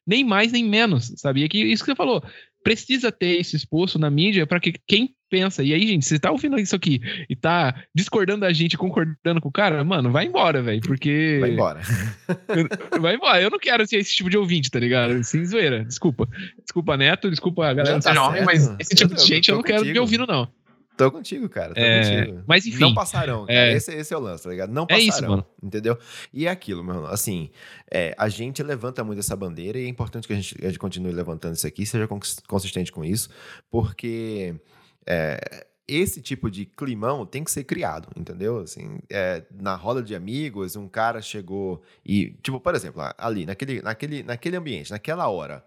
nem 0.05 0.23
mais 0.23 0.51
nem 0.51 0.63
menos. 0.63 1.13
Sabia 1.17 1.47
que 1.47 1.59
isso 1.59 1.83
que 1.83 1.91
você 1.91 1.95
falou 1.95 2.23
precisa 2.67 3.13
ter 3.13 3.39
isso 3.39 3.55
exposto 3.55 3.97
na 3.97 4.09
mídia 4.09 4.45
para 4.45 4.59
que 4.59 4.73
quem 4.85 5.15
pensa. 5.29 5.63
E 5.63 5.73
aí, 5.73 5.87
gente, 5.87 6.05
você 6.05 6.19
tá 6.19 6.29
ouvindo 6.31 6.59
isso 6.59 6.75
aqui 6.75 6.99
e 7.29 7.33
tá 7.33 7.73
discordando 7.95 8.41
da 8.41 8.51
gente, 8.51 8.77
concordando 8.77 9.39
com 9.39 9.47
o 9.47 9.51
cara, 9.51 9.81
mano, 9.85 10.11
vai 10.11 10.25
embora, 10.25 10.61
velho, 10.61 10.81
porque. 10.81 11.37
Vai 11.39 11.51
embora. 11.51 11.79
vai 12.99 13.15
embora. 13.15 13.41
Eu 13.41 13.49
não 13.49 13.57
quero 13.57 13.87
ser 13.87 13.99
esse 13.99 14.13
tipo 14.13 14.29
de 14.29 14.37
ouvinte, 14.37 14.69
tá 14.69 14.79
ligado? 14.79 15.23
Sem 15.23 15.45
zoeira. 15.45 15.85
Desculpa. 15.85 16.27
Desculpa, 16.61 16.97
Neto, 16.97 17.29
desculpa 17.29 17.67
a 17.67 17.73
galera 17.73 18.01
tá 18.01 18.13
jovem, 18.13 18.43
mas 18.43 18.69
esse 18.79 18.93
tipo 18.93 19.15
de 19.15 19.25
gente 19.25 19.47
eu, 19.47 19.53
eu 19.53 19.57
não 19.59 19.63
quero 19.63 19.85
me 19.85 19.99
ouvindo, 19.99 20.27
não. 20.27 20.49
Tô 20.97 21.11
contigo, 21.11 21.47
cara. 21.47 21.73
Tô 21.73 21.79
é, 21.79 22.01
contigo. 22.01 22.43
Mas 22.47 22.65
enfim. 22.65 22.79
Não 22.79 22.93
passarão. 22.93 23.45
É, 23.47 23.71
esse, 23.73 23.93
esse, 23.93 24.13
é 24.13 24.17
o 24.17 24.19
lance, 24.19 24.43
tá 24.43 24.49
ligado? 24.49 24.71
Não 24.71 24.87
passarão. 24.87 25.05
É 25.05 25.07
isso, 25.07 25.21
mano. 25.27 25.45
Entendeu? 25.61 25.97
E 26.33 26.47
é 26.47 26.49
aquilo, 26.49 26.83
meu 26.83 26.95
irmão. 26.95 27.09
Assim, 27.11 27.51
é, 27.91 28.15
a 28.17 28.27
gente 28.27 28.63
levanta 28.63 29.03
muito 29.03 29.19
essa 29.19 29.35
bandeira 29.35 29.77
e 29.77 29.85
é 29.85 29.87
importante 29.87 30.27
que 30.27 30.33
a 30.33 30.35
gente, 30.35 30.57
a 30.59 30.67
gente 30.67 30.79
continue 30.79 31.11
levantando 31.11 31.55
isso 31.55 31.67
aqui, 31.67 31.85
seja 31.85 32.07
consistente 32.47 32.91
com 32.91 33.05
isso, 33.05 33.29
porque 33.69 34.55
é, 35.05 35.65
esse 35.87 36.21
tipo 36.21 36.51
de 36.51 36.65
climão 36.65 37.25
tem 37.25 37.43
que 37.43 37.51
ser 37.51 37.63
criado, 37.63 38.09
entendeu? 38.15 38.59
Assim, 38.59 38.99
é, 39.09 39.43
na 39.53 39.75
roda 39.75 40.03
de 40.03 40.13
amigos, 40.15 40.75
um 40.75 40.87
cara 40.87 41.21
chegou 41.21 41.81
e, 42.05 42.31
tipo, 42.43 42.59
por 42.59 42.75
exemplo, 42.75 43.01
ali, 43.17 43.45
naquele, 43.45 43.81
naquele, 43.81 44.23
naquele 44.23 44.57
ambiente, 44.57 44.91
naquela 44.91 45.29
hora, 45.29 45.63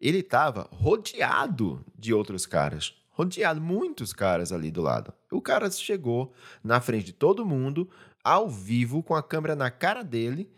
ele 0.00 0.22
tava 0.22 0.68
rodeado 0.70 1.84
de 1.98 2.14
outros 2.14 2.46
caras 2.46 2.94
rodeado, 3.14 3.60
muitos 3.60 4.12
caras 4.12 4.52
ali 4.52 4.70
do 4.70 4.82
lado. 4.82 5.12
O 5.30 5.40
cara 5.40 5.70
chegou 5.70 6.32
na 6.62 6.80
frente 6.80 7.06
de 7.06 7.12
todo 7.12 7.46
mundo, 7.46 7.88
ao 8.22 8.48
vivo, 8.48 9.02
com 9.02 9.14
a 9.14 9.22
câmera 9.22 9.54
na 9.54 9.70
cara 9.70 10.02
dele, 10.02 10.50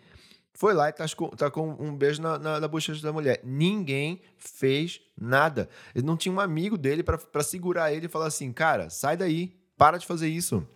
foi 0.55 0.73
lá 0.73 0.89
e 0.89 0.93
com, 1.15 1.29
tá 1.29 1.51
com 1.51 1.77
um 1.79 1.95
beijo 1.95 2.23
na, 2.23 2.39
na, 2.39 2.61
na 2.61 2.67
bochecha 2.67 3.03
da 3.03 3.13
mulher. 3.13 3.41
Ninguém 3.45 4.23
fez 4.39 5.01
nada. 5.17 5.69
Ele 5.95 6.07
não 6.07 6.17
tinha 6.17 6.35
um 6.35 6.41
amigo 6.41 6.79
dele 6.79 7.03
para 7.03 7.43
segurar 7.43 7.93
ele 7.93 8.07
e 8.07 8.09
falar 8.09 8.27
assim: 8.27 8.51
cara, 8.53 8.89
sai 8.89 9.19
daí, 9.19 9.55
para 9.77 9.99
de 9.99 10.07
fazer 10.07 10.29
isso. 10.29 10.67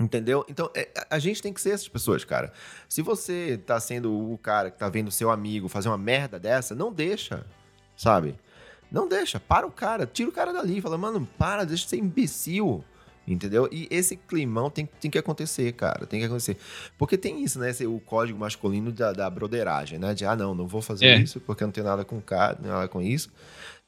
Entendeu? 0.00 0.44
Então, 0.48 0.70
é, 0.74 0.90
a 1.08 1.18
gente 1.18 1.40
tem 1.40 1.52
que 1.52 1.60
ser 1.60 1.70
essas 1.70 1.86
pessoas, 1.86 2.24
cara. 2.24 2.52
Se 2.88 3.02
você 3.02 3.58
tá 3.58 3.78
sendo 3.78 4.32
o 4.32 4.38
cara 4.38 4.70
que 4.70 4.78
tá 4.78 4.88
vendo 4.88 5.10
seu 5.10 5.30
amigo 5.30 5.68
fazer 5.68 5.88
uma 5.88 5.98
merda 5.98 6.40
dessa, 6.40 6.74
não 6.74 6.92
deixa, 6.92 7.46
sabe? 7.96 8.36
Não 8.90 9.08
deixa, 9.08 9.40
para 9.40 9.66
o 9.66 9.70
cara, 9.70 10.06
tira 10.06 10.28
o 10.28 10.32
cara 10.32 10.52
dali, 10.52 10.80
fala, 10.80 10.96
mano, 10.96 11.28
para, 11.38 11.64
deixa 11.64 11.84
de 11.84 11.90
ser 11.90 11.96
imbecil. 11.96 12.84
Entendeu? 13.26 13.66
E 13.72 13.88
esse 13.90 14.16
climão 14.16 14.68
tem, 14.68 14.86
tem 15.00 15.10
que 15.10 15.16
acontecer, 15.16 15.72
cara. 15.72 16.06
Tem 16.06 16.20
que 16.20 16.26
acontecer. 16.26 16.58
Porque 16.98 17.16
tem 17.16 17.42
isso, 17.42 17.58
né? 17.58 17.70
Esse, 17.70 17.86
o 17.86 17.98
código 17.98 18.38
masculino 18.38 18.92
da, 18.92 19.12
da 19.12 19.30
broderagem, 19.30 19.98
né? 19.98 20.12
De, 20.12 20.26
ah, 20.26 20.36
não, 20.36 20.54
não 20.54 20.66
vou 20.66 20.82
fazer 20.82 21.06
é. 21.06 21.16
isso 21.16 21.40
porque 21.40 21.62
eu 21.62 21.66
não 21.66 21.72
tenho 21.72 21.86
nada 21.86 22.04
com 22.04 22.20
cara, 22.20 22.58
nada 22.62 22.86
com 22.86 23.00
isso. 23.00 23.30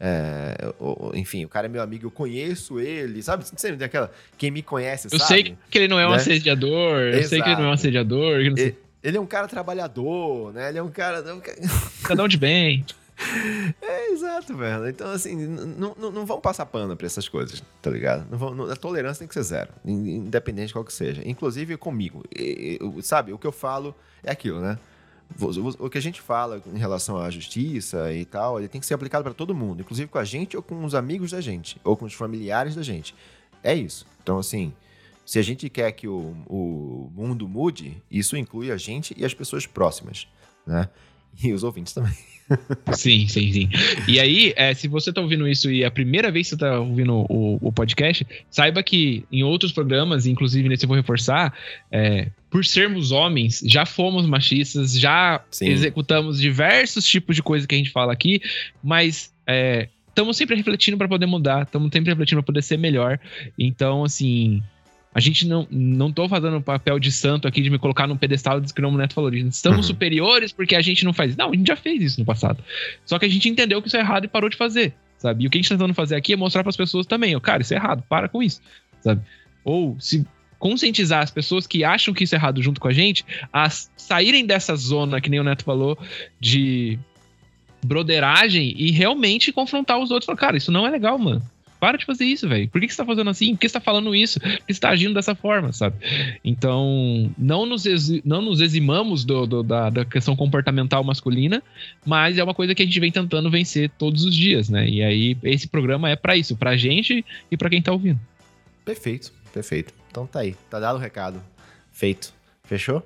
É, 0.01 0.73
ou, 0.79 1.13
enfim, 1.15 1.45
o 1.45 1.49
cara 1.49 1.67
é 1.67 1.69
meu 1.69 1.83
amigo, 1.83 2.07
eu 2.07 2.11
conheço 2.11 2.81
ele, 2.81 3.23
sabe? 3.23 3.45
Sempre 3.45 3.77
tem 3.77 3.87
aquela. 3.87 4.11
Quem 4.39 4.51
me 4.51 4.63
conhece, 4.63 5.07
eu 5.07 5.19
sabe? 5.19 5.23
Eu 5.23 5.27
sei 5.27 5.57
que 5.71 5.79
ele 5.79 5.89
não 5.89 6.01
é 6.01 6.07
um 6.07 6.11
né? 6.11 6.17
assediador, 6.17 7.01
eu 7.01 7.25
sei 7.25 7.43
que 7.43 7.49
ele 7.49 7.57
não 7.57 7.67
é 7.67 7.69
um 7.69 7.73
assediador. 7.73 8.41
Ele, 8.41 8.77
ele, 9.03 9.17
é 9.17 9.21
um 9.21 9.27
cara 9.27 9.47
trabalhador, 9.47 10.53
né? 10.55 10.71
Ele 10.71 10.79
é 10.79 10.83
um 10.83 10.91
cara. 10.91 11.23
Cidadão 12.03 12.29
de 12.29 12.39
bem. 12.39 12.85
É, 13.81 14.11
exato, 14.13 14.57
velho. 14.57 14.89
Então, 14.89 15.11
assim, 15.11 15.35
não, 15.37 16.27
vão 16.27 16.41
passar 16.41 16.67
pano 16.67 16.97
pra 16.97 17.07
essas 17.07 17.29
coisas, 17.29 17.63
tá 17.81 17.91
ligado? 17.91 18.27
Não 18.31 18.39
vão, 18.39 18.71
a 18.71 18.77
tolerância 18.77 19.21
tem 19.21 19.29
que 19.29 19.35
ser 19.35 19.43
zero, 19.43 19.73
independente 19.85 20.69
de 20.69 20.73
qual 20.73 20.85
que 20.85 20.93
seja. 20.93 21.23
Inclusive 21.25 21.77
comigo. 21.77 22.25
E, 22.35 22.79
sabe, 23.03 23.33
o 23.33 23.39
que 23.39 23.47
eu 23.47 23.53
falo 23.53 23.95
é 24.23 24.31
aquilo, 24.31 24.61
né? 24.61 24.79
O, 25.41 25.87
o 25.87 25.91
que 25.91 25.99
a 25.99 26.03
gente 26.03 26.21
fala 26.21 26.63
em 26.73 26.79
relação 26.79 27.19
à 27.19 27.31
justiça 27.31 28.13
e 28.13 28.25
tal, 28.25 28.59
ele 28.59 28.69
tem 28.69 28.81
que 28.81 28.87
ser 28.87 28.95
aplicado 28.95 29.25
para 29.25 29.35
todo 29.35 29.55
mundo, 29.55 29.81
inclusive 29.81 30.09
com 30.09 30.19
a 30.19 30.25
gente 30.25 30.57
ou 30.57 30.63
com 30.63 30.85
os 30.85 30.95
amigos 30.95 31.33
da 31.33 31.41
gente, 31.41 31.81
ou 31.83 31.97
com 31.97 32.05
os 32.05 32.15
familiares 32.15 32.75
da 32.75 32.83
gente. 32.83 33.15
É 33.63 33.75
isso. 33.75 34.07
Então, 34.23 34.39
assim, 34.39 34.73
se 35.25 35.39
a 35.39 35.43
gente 35.43 35.69
quer 35.69 35.91
que 35.93 36.07
o, 36.07 36.37
o 36.47 37.11
mundo 37.15 37.49
mude, 37.49 38.01
isso 38.11 38.37
inclui 38.37 38.71
a 38.71 38.77
gente 38.77 39.15
e 39.17 39.25
as 39.25 39.35
pessoas 39.35 39.67
próximas, 39.67 40.29
né? 40.65 40.89
E 41.43 41.53
os 41.53 41.63
ouvintes 41.63 41.93
também. 41.93 42.13
Sim, 42.93 43.27
sim, 43.27 43.53
sim. 43.53 43.69
E 44.07 44.21
aí, 44.21 44.53
é, 44.57 44.73
se 44.73 44.87
você 44.87 45.13
tá 45.13 45.21
ouvindo 45.21 45.49
isso 45.49 45.71
e 45.71 45.83
é 45.83 45.87
a 45.87 45.91
primeira 45.91 46.31
vez 46.31 46.47
que 46.47 46.51
você 46.51 46.57
tá 46.57 46.79
ouvindo 46.79 47.27
o, 47.29 47.59
o 47.61 47.73
podcast, 47.73 48.27
saiba 48.49 48.83
que 48.83 49.25
em 49.33 49.43
outros 49.43 49.73
programas, 49.73 50.27
inclusive 50.27 50.69
nesse 50.69 50.85
eu 50.85 50.89
vou 50.89 50.97
reforçar, 50.97 51.53
é, 51.91 52.29
por 52.49 52.65
sermos 52.65 53.11
homens, 53.11 53.61
já 53.67 53.85
fomos 53.85 54.27
machistas, 54.27 54.99
já 54.99 55.43
sim. 55.51 55.69
executamos 55.69 56.41
diversos 56.41 57.05
tipos 57.05 57.35
de 57.35 57.43
coisa 57.43 57.67
que 57.67 57.75
a 57.75 57.79
gente 57.79 57.91
fala 57.91 58.13
aqui, 58.13 58.41
mas 58.83 59.33
estamos 60.09 60.37
é, 60.37 60.39
sempre 60.39 60.55
refletindo 60.55 60.97
para 60.97 61.09
poder 61.09 61.27
mudar, 61.27 61.65
estamos 61.65 61.91
sempre 61.93 62.11
refletindo 62.11 62.41
para 62.43 62.47
poder 62.47 62.63
ser 62.63 62.79
melhor. 62.79 63.19
Então, 63.59 64.05
assim, 64.05 64.63
a 65.17 65.21
gente 65.21 65.49
não, 65.49 65.67
não 65.71 66.13
tô 66.13 66.29
fazendo 66.29 66.59
o 66.59 66.63
papel 66.63 66.99
de 66.99 67.11
santo 67.11 67.49
aqui 67.49 67.63
de 67.63 67.71
me 67.71 67.79
colocar 67.79 68.07
num 68.07 68.19
pedestal 68.19 68.61
de 68.61 68.71
que 68.71 68.83
o 68.83 68.97
Neto 68.99 69.15
falou. 69.15 69.33
Estamos 69.33 69.79
uhum. 69.79 69.83
superiores 69.83 70.53
porque 70.53 70.77
a 70.77 70.83
gente 70.83 71.07
não 71.07 71.15
faz. 71.15 71.35
Não, 71.35 71.53
a 71.53 71.57
gente 71.57 71.67
já 71.67 71.75
fez 71.75 72.03
isso 72.03 72.21
no 72.21 72.27
passado. 72.27 72.63
Só 73.03 73.19
que 73.19 73.25
a 73.25 73.29
gente 73.29 73.49
entendeu 73.49 73.81
que 73.81 73.89
isso 73.89 73.97
é 73.97 74.01
errado 74.01 74.27
e 74.27 74.29
parou 74.29 74.51
de 74.51 74.59
fazer, 74.59 74.93
sabe? 75.17 75.43
E 75.43 75.47
o 75.47 75.51
que 75.51 75.57
a 75.57 75.59
gente 75.59 75.71
tá 75.71 75.75
tentando 75.75 75.95
fazer 75.95 76.17
aqui 76.17 76.35
é 76.35 76.37
mostrar 76.37 76.63
para 76.63 76.69
as 76.69 76.77
pessoas 76.77 77.07
também, 77.07 77.35
ó, 77.35 77.41
cara, 77.41 77.63
isso 77.63 77.73
é 77.73 77.79
errado, 77.79 78.05
para 78.07 78.29
com 78.29 78.43
isso, 78.43 78.61
sabe? 79.01 79.23
Ou 79.65 79.99
se 79.99 80.23
conscientizar 80.59 81.23
as 81.23 81.31
pessoas 81.31 81.67
que 81.67 81.83
acham 81.83 82.13
que 82.13 82.25
isso 82.25 82.35
é 82.35 82.39
errado 82.39 82.63
junto 82.63 82.79
com 82.79 82.89
a 82.89 82.93
gente 82.93 83.25
a 83.51 83.71
saírem 83.71 84.45
dessa 84.45 84.77
zona, 84.77 85.19
que 85.19 85.31
nem 85.31 85.41
o 85.41 85.45
Neto 85.45 85.65
falou, 85.65 85.99
de 86.39 86.99
broderagem 87.83 88.75
e 88.77 88.91
realmente 88.91 89.51
confrontar 89.51 89.99
os 89.99 90.11
outros. 90.11 90.27
Falar, 90.27 90.37
cara, 90.37 90.57
isso 90.59 90.71
não 90.71 90.87
é 90.87 90.91
legal, 90.91 91.19
mano. 91.19 91.43
Para 91.79 91.99
de 91.99 92.05
fazer 92.05 92.25
isso, 92.25 92.49
velho. 92.49 92.69
Por 92.69 92.81
que, 92.81 92.87
que 92.87 92.93
você 92.93 92.97
tá 92.97 93.05
fazendo 93.05 93.29
assim? 93.29 93.55
Por 93.55 93.61
que 93.61 93.69
você 93.69 93.73
tá 93.75 93.81
falando 93.81 94.15
isso? 94.15 94.41
Por 94.41 94.67
que 94.67 94.75
você 94.75 94.81
tá 94.81 94.91
agindo 94.91 95.15
dessa 95.15 95.35
forma, 95.35 95.73
sabe? 95.73 95.97
Então, 96.45 97.31
não 97.37 97.67
nos, 97.67 97.85
não 98.25 98.41
nos 98.41 98.61
eximamos 98.61 99.25
do, 99.25 99.47
do, 99.47 99.63
da, 99.63 99.91
da 99.91 100.05
questão 100.05 100.35
comportamental 100.35 101.05
masculina, 101.05 101.63
mas 102.05 102.39
é 102.39 102.45
uma 102.45 102.55
coisa 102.55 102.75
que 102.75 102.83
a 102.83 102.87
gente 102.87 102.99
vem 102.99 103.13
tentando 103.13 103.51
vencer 103.51 103.91
todos 103.91 104.25
os 104.25 104.35
dias, 104.35 104.69
né? 104.69 104.89
E 104.89 105.03
aí, 105.03 105.37
esse 105.43 105.69
programa 105.69 106.09
é 106.09 106.17
para 106.17 106.37
isso, 106.37 106.57
pra 106.57 106.77
gente 106.77 107.25
e 107.51 107.57
para 107.57 107.71
quem 107.71 107.83
tá 107.83 107.93
ouvindo. 107.93 108.19
Perfeito, 108.85 109.33
perfeito. 109.53 109.93
Então 110.11 110.27
tá 110.27 110.41
aí, 110.41 110.55
tá 110.71 110.81
dado 110.81 110.97
o 110.97 111.01
recado. 111.01 111.43
Feito. 111.93 112.33
Fechou? 112.65 113.03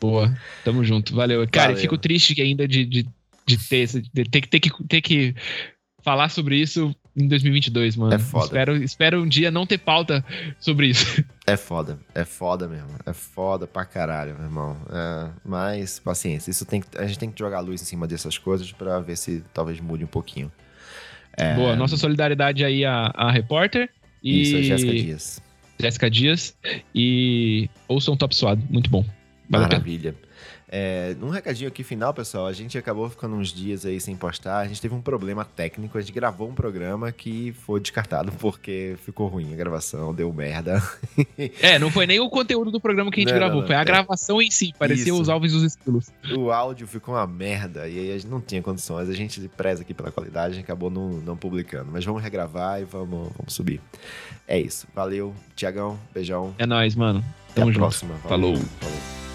Boa, 0.00 0.36
tamo 0.64 0.84
junto. 0.84 1.14
Valeu. 1.14 1.46
Cara, 1.50 1.68
Valeu. 1.68 1.80
fico 1.80 1.98
triste 1.98 2.40
ainda 2.40 2.66
de, 2.66 2.84
de, 2.84 3.06
de 3.46 3.68
ter, 3.68 3.86
de 3.86 4.24
ter, 4.24 4.46
ter, 4.46 4.60
que, 4.60 4.84
ter 4.84 5.00
que 5.00 5.34
falar 6.02 6.28
sobre 6.28 6.56
isso 6.56 6.94
em 7.16 7.26
2022, 7.26 7.96
mano. 7.96 8.14
É 8.14 8.18
foda. 8.18 8.44
Espero, 8.46 8.76
espero 8.82 9.22
um 9.22 9.28
dia 9.28 9.50
não 9.50 9.66
ter 9.66 9.78
pauta 9.78 10.24
sobre 10.58 10.88
isso. 10.88 11.24
É 11.46 11.56
foda, 11.56 11.98
é 12.14 12.24
foda 12.24 12.68
mesmo. 12.68 12.90
É 13.04 13.12
foda 13.12 13.66
pra 13.66 13.84
caralho, 13.84 14.34
meu 14.36 14.44
irmão. 14.44 14.76
É, 14.88 15.30
mas, 15.44 15.98
paciência, 15.98 16.50
isso 16.50 16.64
tem, 16.64 16.82
a 16.96 17.06
gente 17.06 17.18
tem 17.18 17.30
que 17.30 17.38
jogar 17.38 17.60
luz 17.60 17.82
em 17.82 17.84
cima 17.84 18.06
dessas 18.06 18.38
coisas 18.38 18.70
para 18.70 19.00
ver 19.00 19.16
se 19.16 19.42
talvez 19.52 19.80
mude 19.80 20.04
um 20.04 20.08
pouquinho. 20.08 20.52
É... 21.36 21.54
Boa, 21.54 21.74
nossa 21.74 21.96
solidariedade 21.96 22.64
aí 22.64 22.84
à, 22.84 23.10
à 23.14 23.30
repórter. 23.30 23.90
E... 24.22 24.42
Isso, 24.42 24.56
a 24.56 24.62
Jéssica 24.62 24.92
Dias. 24.92 25.42
Jéssica 25.80 26.10
Dias. 26.10 26.56
E 26.94 27.68
ouçam 27.88 28.16
Top 28.16 28.34
Suado, 28.34 28.62
muito 28.70 28.88
bom. 28.88 29.04
Vale 29.48 29.64
Maravilha. 29.64 30.14
É, 30.72 31.16
um 31.20 31.30
recadinho 31.30 31.66
aqui 31.66 31.82
final, 31.82 32.14
pessoal. 32.14 32.46
A 32.46 32.52
gente 32.52 32.78
acabou 32.78 33.10
ficando 33.10 33.34
uns 33.34 33.48
dias 33.48 33.84
aí 33.84 34.00
sem 34.00 34.14
postar. 34.14 34.58
A 34.58 34.68
gente 34.68 34.80
teve 34.80 34.94
um 34.94 35.00
problema 35.02 35.44
técnico. 35.44 35.98
A 35.98 36.00
gente 36.00 36.12
gravou 36.12 36.48
um 36.48 36.54
programa 36.54 37.10
que 37.10 37.52
foi 37.52 37.80
descartado 37.80 38.30
porque 38.38 38.94
ficou 39.04 39.26
ruim 39.26 39.52
a 39.52 39.56
gravação, 39.56 40.14
deu 40.14 40.32
merda. 40.32 40.80
é, 41.60 41.76
não 41.76 41.90
foi 41.90 42.06
nem 42.06 42.20
o 42.20 42.30
conteúdo 42.30 42.70
do 42.70 42.80
programa 42.80 43.10
que 43.10 43.20
a 43.20 43.22
gente 43.22 43.32
não, 43.32 43.38
gravou, 43.38 43.60
não, 43.62 43.66
foi 43.66 43.74
a 43.74 43.80
é. 43.80 43.84
gravação 43.84 44.40
em 44.40 44.48
si. 44.48 44.72
Parecia 44.78 45.12
Isso. 45.12 45.20
os 45.20 45.28
alvos 45.28 45.52
dos 45.52 45.64
estilos. 45.64 46.10
O 46.36 46.52
áudio 46.52 46.86
ficou 46.86 47.16
uma 47.16 47.26
merda 47.26 47.88
e 47.88 47.98
aí 47.98 48.12
a 48.12 48.14
gente 48.14 48.28
não 48.28 48.40
tinha 48.40 48.62
condições. 48.62 49.08
A 49.08 49.14
gente 49.14 49.40
preza 49.56 49.82
aqui 49.82 49.92
pela 49.92 50.12
qualidade, 50.12 50.52
a 50.52 50.54
gente 50.54 50.64
acabou 50.64 50.88
não, 50.88 51.08
não 51.08 51.36
publicando. 51.36 51.90
Mas 51.90 52.04
vamos 52.04 52.22
regravar 52.22 52.80
e 52.80 52.84
vamos, 52.84 53.32
vamos 53.36 53.52
subir. 53.52 53.80
É 54.46 54.60
isso. 54.60 54.86
Valeu, 54.94 55.34
Tiagão. 55.56 55.98
Beijão. 56.14 56.54
É 56.58 56.66
nóis, 56.66 56.94
mano. 56.94 57.24
Tamo 57.54 57.70
Até 57.70 57.72
junto. 57.72 57.78
Próxima. 57.78 58.14
Falou. 58.18 58.56
Falou. 58.56 59.29